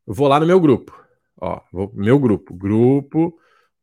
Eu 0.05 0.13
vou 0.13 0.27
lá 0.27 0.39
no 0.39 0.45
meu 0.45 0.59
grupo. 0.59 0.93
Ó, 1.39 1.61
vou, 1.71 1.91
meu 1.95 2.19
grupo. 2.19 2.53
Grupo 2.53 3.37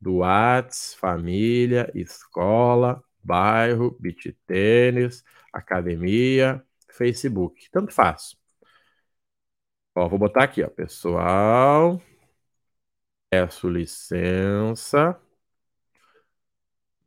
do 0.04 0.18
Whats, 0.18 0.94
família, 0.94 1.90
escola, 1.94 3.02
bairro, 3.22 3.96
beat 3.98 4.36
tênis, 4.46 5.24
academia, 5.50 6.62
Facebook. 6.90 7.70
Tanto 7.72 7.90
faz. 7.90 8.36
Ó, 9.94 10.06
vou 10.08 10.18
botar 10.18 10.44
aqui, 10.44 10.62
ó, 10.62 10.68
pessoal. 10.68 12.02
Peço 13.30 13.68
licença, 13.68 15.18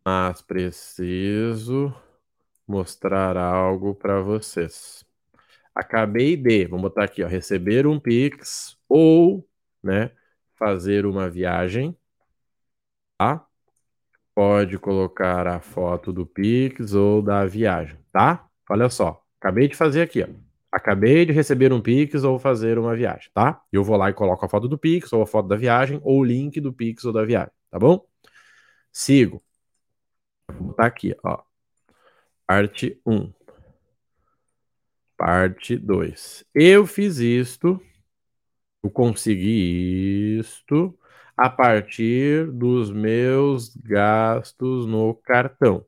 mas 0.04 0.42
preciso 0.42 1.94
mostrar 2.68 3.38
algo 3.38 3.94
para 3.96 4.22
vocês. 4.22 5.06
Acabei 5.76 6.36
de, 6.36 6.66
vamos 6.66 6.84
botar 6.84 7.06
aqui, 7.06 7.24
ó, 7.24 7.28
receber 7.28 7.86
um 7.88 8.00
Pix 8.00 8.78
ou, 8.90 9.48
né, 9.84 10.12
fazer 10.56 11.06
uma 11.06 11.30
viagem 11.30 11.96
tá? 13.18 13.46
Pode 14.36 14.78
colocar 14.78 15.48
a 15.48 15.60
foto 15.60 16.14
do 16.14 16.26
Pix 16.26 16.94
ou 16.94 17.22
da 17.22 17.46
viagem, 17.46 17.98
tá? 18.12 18.48
Olha 18.70 18.90
só, 18.90 19.24
acabei 19.40 19.68
de 19.68 19.76
fazer 19.76 20.02
aqui, 20.02 20.24
ó. 20.24 20.28
Acabei 20.72 21.26
de 21.26 21.32
receber 21.34 21.74
um 21.74 21.82
Pix 21.82 22.24
ou 22.24 22.38
fazer 22.38 22.78
uma 22.78 22.96
viagem, 22.96 23.32
tá? 23.34 23.62
Eu 23.72 23.84
vou 23.84 23.98
lá 23.98 24.10
e 24.10 24.14
coloco 24.14 24.46
a 24.46 24.50
foto 24.50 24.68
do 24.68 24.78
Pix 24.78 25.12
ou 25.14 25.22
a 25.24 25.28
foto 25.28 25.48
da 25.48 25.56
viagem 25.56 26.00
ou 26.04 26.20
o 26.20 26.24
link 26.24 26.60
do 26.62 26.74
Pix 26.74 27.04
ou 27.06 27.14
da 27.14 27.26
viagem, 27.26 27.52
tá 27.72 27.80
bom? 27.80 28.06
Sigo. 28.92 29.42
Botar 30.60 30.86
aqui, 30.88 31.16
ó. 31.24 31.42
Parte 32.46 33.00
1. 33.06 33.34
Parte 35.18 35.78
2. 35.78 36.46
Eu 36.54 36.86
fiz 36.86 37.18
isto. 37.18 37.82
Eu 38.84 38.92
consegui 38.92 40.38
isto 40.40 40.97
a 41.38 41.50
partir 41.50 42.52
dos 42.52 42.92
meus 42.92 43.76
gastos 43.78 44.88
no 44.88 45.14
cartão. 45.14 45.86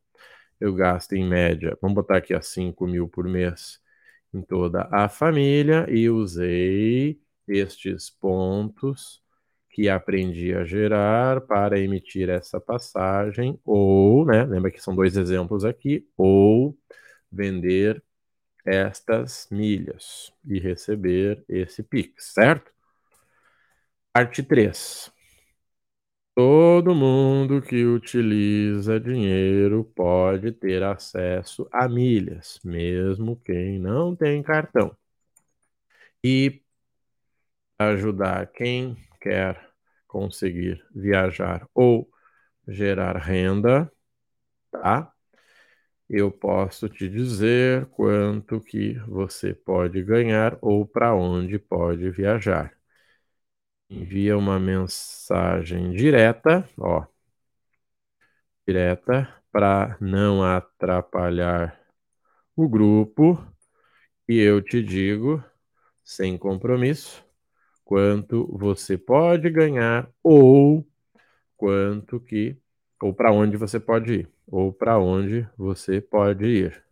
Eu 0.60 0.74
gasto 0.74 1.14
em 1.14 1.28
média, 1.28 1.78
vamos 1.82 1.96
botar 1.96 2.18
aqui 2.18 2.34
a 2.34 2.42
5 2.42 2.86
mil 2.88 3.08
por 3.08 3.26
mês 3.26 3.80
em 4.34 4.42
toda 4.42 4.88
a 4.92 5.10
família 5.10 5.86
e 5.90 6.10
usei 6.10 7.20
estes 7.48 8.10
pontos 8.10 9.24
que 9.70 9.90
aprendi 9.90 10.54
a 10.54 10.66
gerar 10.66 11.42
para 11.42 11.80
emitir 11.80 12.30
essa 12.30 12.60
passagem 12.60 13.60
ou, 13.66 14.26
né, 14.26 14.44
lembra 14.44 14.72
que 14.72 14.82
são 14.82 14.96
dois 14.96 15.16
exemplos 15.18 15.64
aqui, 15.66 16.08
ou 16.18 16.78
vender 17.32 18.04
estas 18.66 19.48
milhas 19.52 20.34
e 20.46 20.60
receber 20.60 21.44
esse 21.48 21.84
Pix, 21.84 22.34
certo? 22.34 22.72
Parte 24.14 24.44
3. 24.44 25.12
Todo 26.40 26.96
mundo 26.96 27.62
que 27.62 27.84
utiliza 27.84 28.98
dinheiro 28.98 29.84
pode 29.94 30.54
ter 30.54 30.82
acesso 30.82 31.68
a 31.70 31.86
milhas, 31.90 32.62
mesmo 32.64 33.36
quem 33.44 33.78
não 33.78 34.16
tem 34.16 34.42
cartão. 34.42 34.96
E 36.24 36.62
ajudar 37.78 38.48
quem 38.54 38.96
quer 39.20 39.70
conseguir 40.08 40.82
viajar 40.96 41.68
ou 41.74 42.10
gerar 42.68 43.18
renda, 43.18 43.92
tá? 44.72 45.12
Eu 46.10 46.32
posso 46.32 46.90
te 46.90 47.10
dizer 47.10 47.88
quanto 47.88 48.62
que 48.62 48.96
você 49.08 49.54
pode 49.54 50.04
ganhar 50.04 50.58
ou 50.62 50.86
para 50.88 51.16
onde 51.16 51.60
pode 51.60 52.10
viajar. 52.12 52.79
Envia 53.90 54.38
uma 54.38 54.60
mensagem 54.60 55.92
direta, 55.92 56.68
ó, 56.78 57.06
direta 58.68 59.28
para 59.52 59.98
não 60.00 60.44
atrapalhar 60.44 61.80
o 62.56 62.70
grupo 62.70 63.44
e 64.28 64.38
eu 64.40 64.62
te 64.62 64.84
digo, 64.84 65.44
sem 66.04 66.38
compromisso, 66.38 67.26
quanto 67.86 68.48
você 68.58 68.98
pode 68.98 69.50
ganhar 69.50 70.10
ou 70.24 70.88
quanto 71.58 72.20
que 72.20 72.58
ou 73.02 73.14
para 73.14 73.32
onde 73.32 73.58
você 73.58 73.80
pode 73.80 74.14
ir, 74.14 74.30
ou 74.48 74.74
para 74.74 75.00
onde 75.00 75.48
você 75.58 76.02
pode 76.02 76.46
ir. 76.46 76.84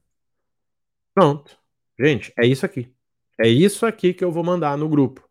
Pronto. 1.14 1.58
Gente, 2.00 2.34
é 2.38 2.46
isso 2.48 2.66
aqui. 2.66 2.94
É 3.40 3.48
isso 3.48 3.86
aqui 3.86 4.14
que 4.14 4.24
eu 4.24 4.32
vou 4.32 4.44
mandar 4.44 4.78
no 4.78 4.88
grupo. 4.88 5.27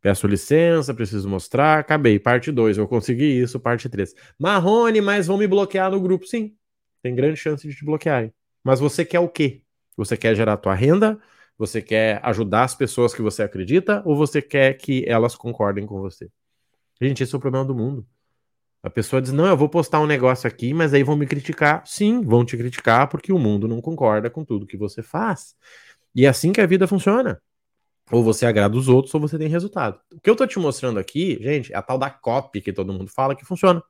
Peço 0.00 0.26
licença, 0.26 0.94
preciso 0.94 1.28
mostrar, 1.28 1.78
acabei. 1.80 2.18
Parte 2.18 2.52
2, 2.52 2.78
eu 2.78 2.86
consegui 2.86 3.40
isso, 3.40 3.58
parte 3.58 3.88
3. 3.88 4.14
Marrone, 4.38 5.00
mas 5.00 5.26
vão 5.26 5.36
me 5.36 5.46
bloquear 5.46 5.90
no 5.90 6.00
grupo? 6.00 6.26
Sim, 6.26 6.54
tem 7.02 7.14
grande 7.14 7.36
chance 7.36 7.66
de 7.66 7.74
te 7.74 7.84
bloquearem. 7.84 8.32
Mas 8.62 8.80
você 8.80 9.04
quer 9.04 9.20
o 9.20 9.28
quê? 9.28 9.62
Você 9.96 10.16
quer 10.16 10.34
gerar 10.34 10.56
tua 10.56 10.74
renda? 10.74 11.18
Você 11.56 11.82
quer 11.82 12.20
ajudar 12.22 12.64
as 12.64 12.74
pessoas 12.74 13.12
que 13.12 13.20
você 13.20 13.42
acredita? 13.42 14.02
Ou 14.04 14.16
você 14.16 14.40
quer 14.40 14.74
que 14.74 15.04
elas 15.08 15.34
concordem 15.34 15.84
com 15.86 16.00
você? 16.00 16.30
Gente, 17.00 17.22
esse 17.22 17.34
é 17.34 17.38
o 17.38 17.40
problema 17.40 17.64
do 17.64 17.74
mundo. 17.74 18.06
A 18.82 18.90
pessoa 18.90 19.20
diz: 19.20 19.32
Não, 19.32 19.46
eu 19.46 19.56
vou 19.56 19.68
postar 19.68 20.00
um 20.00 20.06
negócio 20.06 20.46
aqui, 20.46 20.72
mas 20.72 20.94
aí 20.94 21.02
vão 21.02 21.16
me 21.16 21.26
criticar. 21.26 21.82
Sim, 21.86 22.22
vão 22.22 22.44
te 22.44 22.56
criticar 22.56 23.08
porque 23.08 23.32
o 23.32 23.38
mundo 23.38 23.66
não 23.66 23.80
concorda 23.80 24.30
com 24.30 24.44
tudo 24.44 24.66
que 24.66 24.76
você 24.76 25.02
faz. 25.02 25.54
E 26.14 26.24
é 26.24 26.28
assim 26.28 26.52
que 26.52 26.60
a 26.60 26.66
vida 26.66 26.86
funciona. 26.86 27.40
Ou 28.10 28.22
você 28.22 28.46
agrada 28.46 28.76
os 28.76 28.88
outros, 28.88 29.14
ou 29.14 29.20
você 29.20 29.38
tem 29.38 29.48
resultado. 29.48 30.00
O 30.12 30.20
que 30.20 30.30
eu 30.30 30.36
tô 30.36 30.46
te 30.46 30.58
mostrando 30.58 30.98
aqui, 30.98 31.38
gente, 31.40 31.72
é 31.72 31.76
a 31.76 31.82
tal 31.82 31.98
da 31.98 32.10
copy 32.10 32.60
que 32.60 32.72
todo 32.72 32.92
mundo 32.92 33.10
fala 33.10 33.34
que 33.34 33.44
funciona. 33.44 33.82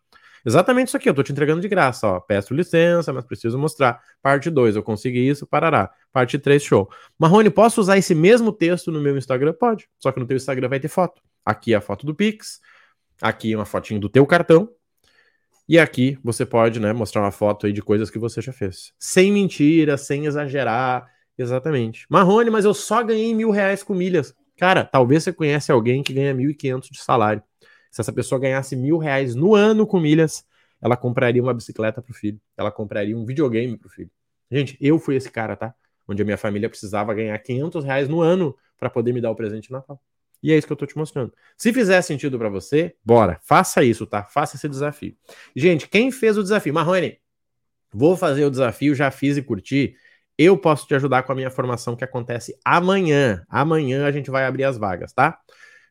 Exatamente 0.45 0.89
isso 0.89 0.97
aqui, 0.97 1.09
eu 1.09 1.15
tô 1.15 1.23
te 1.23 1.33
entregando 1.33 1.61
de 1.61 1.69
graça, 1.69 2.07
ó. 2.07 2.21
Peço 2.21 2.55
licença, 2.55 3.13
mas 3.13 3.25
preciso 3.25 3.59
mostrar. 3.59 4.01
Parte 4.23 4.51
2, 4.51 4.77
eu 4.77 4.83
consegui 4.83 5.29
isso, 5.29 5.47
parará. 5.47 5.91
Parte 6.13 6.39
3, 6.39 6.63
show. 6.63 6.89
Marrone, 7.19 7.51
posso 7.51 7.81
usar 7.81 7.99
esse 7.99 8.15
mesmo 8.15 8.53
texto 8.53 8.91
no 8.91 9.01
meu 9.01 9.17
Instagram? 9.17 9.53
Pode. 9.53 9.89
Só 9.99 10.11
que 10.13 10.21
no 10.21 10.27
teu 10.27 10.37
Instagram 10.37 10.69
vai 10.69 10.81
ter 10.81 10.89
foto. 10.89 11.21
Aqui 11.45 11.75
é 11.75 11.77
a 11.77 11.81
foto 11.81 12.07
do 12.07 12.15
Pix, 12.15 12.61
aqui 13.23 13.53
é 13.53 13.57
uma 13.57 13.65
fotinho 13.65 14.01
do 14.01 14.09
teu 14.09 14.27
cartão, 14.27 14.69
e 15.69 15.79
aqui 15.79 16.19
você 16.25 16.47
pode, 16.47 16.81
né, 16.81 16.95
mostrar 16.95 17.21
uma 17.21 17.31
foto 17.31 17.67
aí 17.67 17.73
de 17.73 17.83
coisas 17.83 18.09
que 18.09 18.19
você 18.19 18.41
já 18.41 18.53
fez. 18.53 18.93
Sem 18.99 19.31
mentira, 19.31 19.99
sem 19.99 20.25
exagerar. 20.25 21.07
Exatamente. 21.38 22.04
Marrone, 22.11 22.50
mas 22.50 22.64
eu 22.64 22.75
só 22.75 23.02
ganhei 23.02 23.33
mil 23.33 23.50
reais 23.50 23.83
com 23.83 23.95
milhas. 23.95 24.35
Cara, 24.59 24.85
talvez 24.85 25.23
você 25.23 25.33
conhece 25.33 25.71
alguém 25.71 26.02
que 26.02 26.12
ganha 26.12 26.35
mil 26.35 26.50
e 26.50 26.54
quinhentos 26.54 26.88
de 26.90 26.99
salário. 26.99 27.42
Se 27.92 28.00
essa 28.00 28.12
pessoa 28.12 28.40
ganhasse 28.40 28.75
mil 28.75 28.99
reais 28.99 29.35
no 29.35 29.54
ano 29.54 29.87
com 29.87 30.00
milhas, 30.00 30.45
ela 30.83 30.97
compraria 30.97 31.42
uma 31.42 31.54
bicicleta 31.54 32.02
pro 32.02 32.12
filho. 32.12 32.40
Ela 32.57 32.73
compraria 32.73 33.16
um 33.16 33.25
videogame 33.25 33.76
pro 33.78 33.88
filho. 33.88 34.11
Gente, 34.50 34.76
eu 34.80 34.99
fui 34.99 35.14
esse 35.14 35.30
cara, 35.30 35.54
tá? 35.54 35.75
Onde 36.09 36.23
a 36.23 36.25
minha 36.25 36.37
família 36.37 36.68
precisava 36.68 37.14
ganhar 37.14 37.38
500 37.38 37.85
reais 37.85 38.09
no 38.09 38.21
ano 38.21 38.57
para 38.78 38.90
poder 38.90 39.12
me 39.12 39.21
dar 39.21 39.30
o 39.30 39.37
presente 39.37 39.68
de 39.68 39.73
Natal. 39.73 40.00
E 40.42 40.52
é 40.52 40.57
isso 40.57 40.66
que 40.66 40.73
eu 40.73 40.76
tô 40.76 40.87
te 40.87 40.97
mostrando. 40.97 41.33
Se 41.57 41.73
fizer 41.73 42.00
sentido 42.02 42.38
para 42.38 42.49
você, 42.49 42.95
bora, 43.04 43.38
faça 43.42 43.83
isso, 43.85 44.07
tá? 44.07 44.25
Faça 44.25 44.57
esse 44.57 44.68
desafio. 44.68 45.16
Gente, 45.54 45.88
quem 45.88 46.11
fez 46.11 46.38
o 46.38 46.42
desafio? 46.42 46.73
Marrone, 46.73 47.18
vou 47.92 48.16
fazer 48.16 48.45
o 48.45 48.50
desafio, 48.50 48.95
já 48.95 49.11
fiz 49.11 49.37
e 49.37 49.42
curti. 49.42 49.97
Eu 50.38 50.57
posso 50.57 50.87
te 50.87 50.95
ajudar 50.95 51.25
com 51.25 51.33
a 51.33 51.35
minha 51.35 51.50
formação 51.50 51.97
que 51.97 52.04
acontece 52.04 52.57
amanhã. 52.64 53.44
Amanhã 53.48 54.07
a 54.07 54.12
gente 54.12 54.31
vai 54.31 54.46
abrir 54.46 54.62
as 54.62 54.79
vagas, 54.79 55.12
tá? 55.12 55.37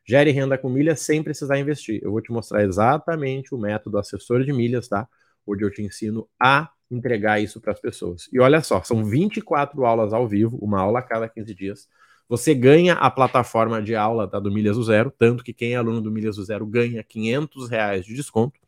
Gere 0.06 0.30
renda 0.30 0.56
com 0.56 0.70
milhas 0.70 1.00
sem 1.00 1.22
precisar 1.22 1.58
investir. 1.58 2.00
Eu 2.02 2.12
vou 2.12 2.22
te 2.22 2.32
mostrar 2.32 2.64
exatamente 2.64 3.54
o 3.54 3.58
método 3.58 3.98
assessor 3.98 4.42
de 4.42 4.50
milhas, 4.50 4.88
tá? 4.88 5.06
Onde 5.46 5.66
eu 5.66 5.70
te 5.70 5.82
ensino 5.82 6.26
a 6.40 6.70
entregar 6.90 7.42
isso 7.42 7.60
para 7.60 7.74
as 7.74 7.78
pessoas. 7.78 8.26
E 8.32 8.40
olha 8.40 8.62
só, 8.62 8.82
são 8.82 9.04
24 9.04 9.84
aulas 9.84 10.14
ao 10.14 10.26
vivo, 10.26 10.56
uma 10.62 10.80
aula 10.80 11.00
a 11.00 11.02
cada 11.02 11.28
15 11.28 11.54
dias. 11.54 11.86
Você 12.26 12.54
ganha 12.54 12.94
a 12.94 13.10
plataforma 13.10 13.82
de 13.82 13.94
aula 13.94 14.26
da 14.26 14.40
do 14.40 14.50
Milhas 14.50 14.76
do 14.76 14.82
Zero, 14.82 15.12
tanto 15.18 15.44
que 15.44 15.52
quem 15.52 15.74
é 15.74 15.76
aluno 15.76 16.00
do 16.00 16.10
Milhas 16.10 16.36
do 16.36 16.44
Zero 16.44 16.64
ganha 16.64 17.04
500 17.04 17.68
reais 17.68 18.06
de 18.06 18.14
desconto, 18.14 18.58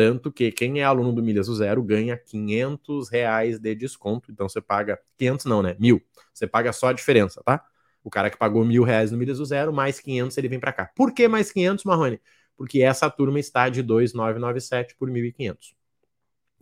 tanto 0.00 0.32
que 0.32 0.50
quem 0.50 0.80
é 0.80 0.82
aluno 0.82 1.12
do 1.12 1.22
Milhas 1.22 1.46
do 1.46 1.54
Zero 1.54 1.82
ganha 1.82 2.16
500 2.16 3.10
reais 3.10 3.58
de 3.58 3.74
desconto. 3.74 4.32
Então 4.32 4.48
você 4.48 4.58
paga 4.58 4.98
500 5.18 5.44
não, 5.44 5.62
né? 5.62 5.76
Mil. 5.78 6.00
Você 6.32 6.46
paga 6.46 6.72
só 6.72 6.86
a 6.86 6.94
diferença, 6.94 7.42
tá? 7.44 7.62
O 8.02 8.08
cara 8.08 8.30
que 8.30 8.38
pagou 8.38 8.64
mil 8.64 8.82
reais 8.82 9.12
no 9.12 9.18
Milhas 9.18 9.36
do 9.36 9.44
Zero, 9.44 9.74
mais 9.74 10.00
500 10.00 10.38
ele 10.38 10.48
vem 10.48 10.58
para 10.58 10.72
cá. 10.72 10.90
Por 10.96 11.12
que 11.12 11.28
mais 11.28 11.52
500, 11.52 11.84
Marrone? 11.84 12.18
Porque 12.56 12.80
essa 12.80 13.10
turma 13.10 13.38
está 13.38 13.68
de 13.68 13.82
2,997 13.82 14.96
por 14.96 15.10
1.500. 15.10 15.74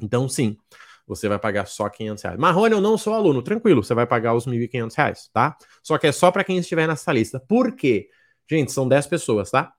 Então, 0.01 0.29
sim, 0.29 0.57
você 1.07 1.29
vai 1.29 1.39
pagar 1.39 1.67
só 1.67 1.89
500 1.89 2.25
reais. 2.25 2.41
Marrone, 2.41 2.75
eu 2.75 2.81
não 2.81 2.99
sou 2.99 3.15
aluno. 3.15 3.41
Tranquilo, 3.41 3.85
você 3.85 3.95
vai 3.95 4.05
pagar 4.05 4.35
os 4.35 4.49
1.500 4.49 4.97
reais, 4.97 5.31
tá? 5.33 5.57
Só 5.81 5.97
que 5.97 6.09
é 6.09 6.13
só 6.13 6.33
para 6.33 6.43
quem 6.43 6.59
estiver 6.59 6.89
nessa 6.89 7.13
lista. 7.13 7.39
Por 7.39 7.77
quê? 7.77 8.09
Gente, 8.51 8.73
são 8.73 8.89
10 8.89 9.07
pessoas, 9.07 9.53
tá? 9.53 9.73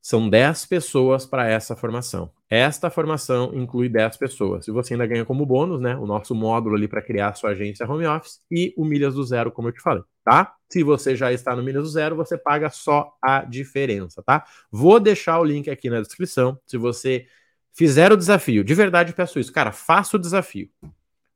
São 0.00 0.30
10 0.30 0.64
pessoas 0.64 1.26
para 1.26 1.46
essa 1.46 1.76
formação. 1.76 2.32
Esta 2.50 2.88
formação 2.88 3.54
inclui 3.54 3.90
10 3.90 4.16
pessoas. 4.16 4.66
E 4.66 4.70
você 4.70 4.94
ainda 4.94 5.06
ganha 5.06 5.24
como 5.24 5.44
bônus, 5.44 5.80
né? 5.80 5.96
O 5.96 6.06
nosso 6.06 6.34
módulo 6.34 6.76
ali 6.76 6.88
para 6.88 7.02
criar 7.02 7.28
a 7.28 7.34
sua 7.34 7.50
agência 7.50 7.86
home 7.86 8.06
office 8.06 8.40
e 8.50 8.72
o 8.76 8.84
Milhas 8.84 9.14
do 9.14 9.22
Zero, 9.22 9.52
como 9.52 9.68
eu 9.68 9.72
te 9.72 9.82
falei, 9.82 10.02
tá? 10.24 10.54
Se 10.70 10.82
você 10.82 11.14
já 11.14 11.30
está 11.30 11.54
no 11.54 11.62
Milhas 11.62 11.82
do 11.82 11.88
Zero, 11.90 12.16
você 12.16 12.38
paga 12.38 12.70
só 12.70 13.14
a 13.22 13.44
diferença, 13.44 14.22
tá? 14.22 14.46
Vou 14.70 14.98
deixar 14.98 15.38
o 15.38 15.44
link 15.44 15.68
aqui 15.68 15.90
na 15.90 16.00
descrição. 16.00 16.58
Se 16.66 16.78
você 16.78 17.26
fizer 17.74 18.12
o 18.12 18.16
desafio, 18.16 18.64
de 18.64 18.74
verdade 18.74 19.12
peço 19.12 19.38
isso, 19.38 19.52
cara, 19.52 19.70
faça 19.70 20.16
o 20.16 20.20
desafio. 20.20 20.70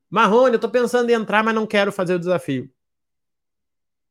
Marrone, 0.08 0.54
eu 0.54 0.60
tô 0.60 0.68
pensando 0.68 1.08
em 1.10 1.14
entrar, 1.14 1.44
mas 1.44 1.54
não 1.54 1.66
quero 1.66 1.92
fazer 1.92 2.14
o 2.14 2.18
desafio. 2.18 2.70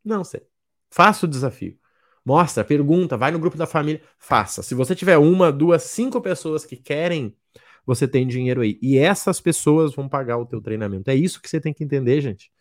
Não 0.03 0.23
sei. 0.23 0.41
Faça 0.89 1.25
o 1.25 1.29
desafio. 1.29 1.77
Mostra, 2.23 2.63
pergunta, 2.63 3.17
vai 3.17 3.31
no 3.31 3.39
grupo 3.39 3.57
da 3.57 3.65
família, 3.65 4.01
faça. 4.19 4.61
Se 4.61 4.75
você 4.75 4.95
tiver 4.95 5.17
uma, 5.17 5.51
duas, 5.51 5.83
cinco 5.83 6.21
pessoas 6.21 6.65
que 6.65 6.75
querem, 6.75 7.35
você 7.85 8.07
tem 8.07 8.27
dinheiro 8.27 8.61
aí. 8.61 8.77
E 8.81 8.97
essas 8.97 9.41
pessoas 9.41 9.95
vão 9.95 10.07
pagar 10.07 10.37
o 10.37 10.45
teu 10.45 10.61
treinamento. 10.61 11.09
É 11.09 11.15
isso 11.15 11.41
que 11.41 11.49
você 11.49 11.59
tem 11.59 11.73
que 11.73 11.83
entender, 11.83 12.21
gente. 12.21 12.51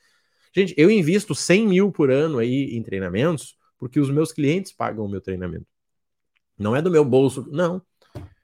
Gente, 0.54 0.74
eu 0.76 0.90
invisto 0.90 1.34
100 1.34 1.66
mil 1.68 1.92
por 1.92 2.10
ano 2.10 2.38
aí 2.38 2.76
em 2.76 2.82
treinamentos 2.82 3.56
porque 3.80 3.98
os 3.98 4.10
meus 4.10 4.30
clientes 4.30 4.70
pagam 4.70 5.06
o 5.06 5.08
meu 5.08 5.22
treinamento. 5.22 5.66
Não 6.58 6.76
é 6.76 6.82
do 6.82 6.90
meu 6.90 7.02
bolso, 7.02 7.48
não. 7.50 7.82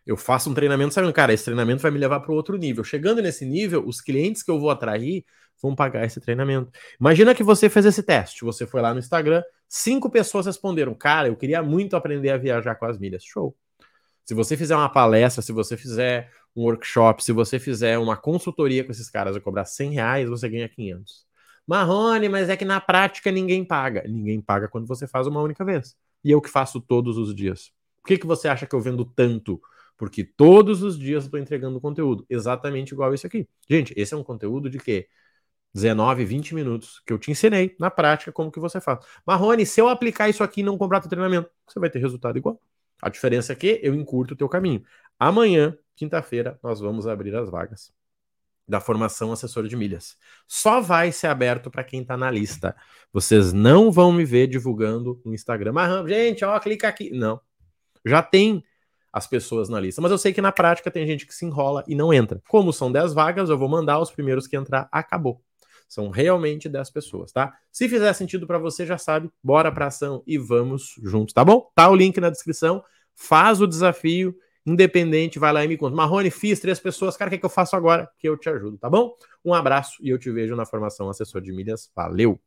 Eu 0.07 0.17
faço 0.17 0.49
um 0.49 0.55
treinamento 0.55 0.95
sabendo, 0.95 1.13
cara, 1.13 1.33
esse 1.33 1.45
treinamento 1.45 1.83
vai 1.83 1.91
me 1.91 1.99
levar 1.99 2.21
para 2.21 2.33
outro 2.33 2.57
nível. 2.57 2.83
Chegando 2.83 3.21
nesse 3.21 3.45
nível, 3.45 3.87
os 3.87 4.01
clientes 4.01 4.43
que 4.43 4.51
eu 4.51 4.59
vou 4.59 4.71
atrair 4.71 5.25
vão 5.61 5.75
pagar 5.75 6.07
esse 6.07 6.21
treinamento. 6.21 6.71
Imagina 6.99 7.35
que 7.35 7.43
você 7.43 7.69
fez 7.69 7.85
esse 7.85 8.03
teste, 8.03 8.45
você 8.45 8.67
foi 8.67 8.81
lá 8.81 8.95
no 8.95 8.99
Instagram, 8.99 9.43
cinco 9.69 10.11
pessoas 10.11 10.47
responderam, 10.47 10.95
cara, 10.95 11.29
eu 11.29 11.37
queria 11.37 11.63
muito 11.63 11.97
aprender 11.97 12.31
a 12.31 12.37
viajar 12.37 12.75
com 12.75 12.87
as 12.87 12.99
milhas. 12.99 13.25
Show. 13.25 13.57
Se 14.25 14.35
você 14.35 14.57
fizer 14.57 14.75
uma 14.75 14.89
palestra, 14.89 15.43
se 15.43 15.53
você 15.53 15.77
fizer 15.77 16.31
um 16.55 16.63
workshop, 16.63 17.23
se 17.23 17.33
você 17.33 17.59
fizer 17.59 17.99
uma 17.99 18.17
consultoria 18.17 18.83
com 18.83 18.91
esses 18.91 19.09
caras 19.09 19.37
e 19.37 19.41
cobrar 19.41 19.65
100 19.65 19.93
reais, 19.93 20.29
você 20.29 20.49
ganha 20.49 20.69
500. 20.69 21.27
Marrone, 21.67 22.29
mas 22.29 22.49
é 22.49 22.57
que 22.57 22.65
na 22.65 22.81
prática 22.81 23.31
ninguém 23.31 23.65
paga. 23.65 24.05
Ninguém 24.09 24.41
paga 24.41 24.69
quando 24.69 24.87
você 24.87 25.07
faz 25.07 25.27
uma 25.27 25.43
única 25.43 25.65
vez. 25.65 25.97
E 26.25 26.31
eu 26.31 26.41
que 26.41 26.49
faço 26.49 26.81
todos 26.81 27.19
os 27.19 27.35
dias. 27.35 27.73
Por 28.03 28.09
que, 28.09 28.19
que 28.19 28.27
você 28.27 28.49
acha 28.49 28.67
que 28.67 28.75
eu 28.75 28.81
vendo 28.81 29.05
tanto? 29.05 29.61
Porque 29.97 30.25
todos 30.25 30.83
os 30.83 30.99
dias 30.99 31.25
eu 31.25 31.29
estou 31.29 31.41
entregando 31.41 31.81
conteúdo. 31.81 32.25
Exatamente 32.29 32.93
igual 32.93 33.13
esse 33.13 33.27
aqui. 33.27 33.49
Gente, 33.69 33.93
esse 33.97 34.15
é 34.15 34.17
um 34.17 34.23
conteúdo 34.23 34.71
de 34.71 34.79
quê? 34.79 35.09
19, 35.77 36.25
20 36.25 36.55
minutos, 36.55 37.03
que 37.07 37.13
eu 37.13 37.19
te 37.19 37.31
ensinei 37.31 37.77
na 37.79 37.91
prática 37.91 38.33
como 38.33 38.51
que 38.51 38.59
você 38.59 38.81
faz. 38.81 38.99
Marrone, 39.27 39.67
se 39.67 39.79
eu 39.79 39.89
aplicar 39.89 40.27
isso 40.27 40.43
aqui 40.43 40.63
e 40.63 40.65
não 40.65 40.79
comprar 40.79 41.01
teu 41.01 41.11
treinamento, 41.11 41.51
você 41.69 41.79
vai 41.79 41.91
ter 41.91 41.99
resultado 41.99 42.39
igual. 42.39 42.59
A 43.03 43.11
diferença 43.11 43.53
é 43.53 43.57
que 43.57 43.79
eu 43.83 43.95
encurto 43.95 44.33
o 44.33 44.37
teu 44.37 44.49
caminho. 44.49 44.83
Amanhã, 45.19 45.77
quinta-feira, 45.95 46.59
nós 46.63 46.81
vamos 46.81 47.07
abrir 47.07 47.37
as 47.37 47.51
vagas 47.51 47.93
da 48.67 48.81
formação 48.81 49.33
assessor 49.33 49.69
de 49.69 49.77
milhas. 49.77 50.17
Só 50.49 50.81
vai 50.81 51.13
ser 51.13 51.27
aberto 51.27 51.71
para 51.71 51.85
quem 51.85 52.01
está 52.01 52.17
na 52.17 52.31
lista. 52.31 52.75
Vocês 53.13 53.53
não 53.53 53.93
vão 53.93 54.11
me 54.11 54.25
ver 54.25 54.47
divulgando 54.47 55.21
no 55.27 55.35
Instagram. 55.35 55.73
Mas, 55.73 56.09
gente, 56.09 56.43
ó, 56.43 56.59
clica 56.59 56.89
aqui. 56.89 57.11
Não. 57.11 57.39
Já 58.03 58.23
tem 58.23 58.65
as 59.13 59.27
pessoas 59.27 59.69
na 59.69 59.79
lista. 59.79 60.01
Mas 60.01 60.11
eu 60.11 60.19
sei 60.19 60.33
que 60.33 60.41
na 60.41 60.53
prática 60.53 60.91
tem 60.91 61.07
gente 61.07 61.27
que 61.27 61.35
se 61.35 61.45
enrola 61.45 61.85
e 61.87 61.95
não 61.95 62.13
entra. 62.13 62.43
Como 62.49 62.73
são 62.73 62.91
10 62.91 63.13
vagas, 63.13 63.51
eu 63.51 63.59
vou 63.59 63.69
mandar 63.69 64.01
os 64.01 64.11
primeiros 64.11 64.47
que 64.47 64.57
entrar, 64.57 64.89
acabou. 64.91 65.43
São 65.89 66.11
realmente 66.11 66.69
10 66.69 66.91
pessoas, 66.91 67.33
tá? 67.33 67.53
Se 67.71 67.89
fizer 67.89 68.13
sentido 68.13 68.47
para 68.47 68.59
você, 68.59 68.85
já 68.85 68.99
sabe, 68.99 69.31
bora 69.43 69.71
pra 69.71 69.87
ação 69.87 70.23
e 70.27 70.37
vamos 70.37 70.95
juntos, 71.03 71.33
tá 71.33 71.45
bom? 71.45 71.71
Tá 71.75 71.89
o 71.89 71.95
link 71.95 72.19
na 72.21 72.31
descrição, 72.31 72.83
faz 73.15 73.61
o 73.61 73.67
desafio 73.67 74.37
independente, 74.67 75.39
vai 75.39 75.53
lá 75.53 75.65
e 75.65 75.69
me 75.69 75.77
conta. 75.77 75.95
Marrone, 75.95 76.31
fiz 76.31 76.59
três 76.59 76.81
pessoas, 76.81 77.17
cara, 77.17 77.29
o 77.29 77.31
que, 77.31 77.37
é 77.37 77.39
que 77.39 77.47
eu 77.47 77.51
faço 77.51 77.77
agora? 77.77 78.11
Que 78.19 78.29
eu 78.29 78.37
te 78.37 78.49
ajudo, 78.49 78.77
tá 78.77 78.91
bom? 78.91 79.17
Um 79.45 79.55
abraço 79.55 79.97
e 80.03 80.09
eu 80.09 80.19
te 80.19 80.31
vejo 80.31 80.57
na 80.57 80.67
formação 80.67 81.09
assessor 81.09 81.41
de 81.41 81.53
milhas. 81.53 81.91
Valeu! 81.95 82.41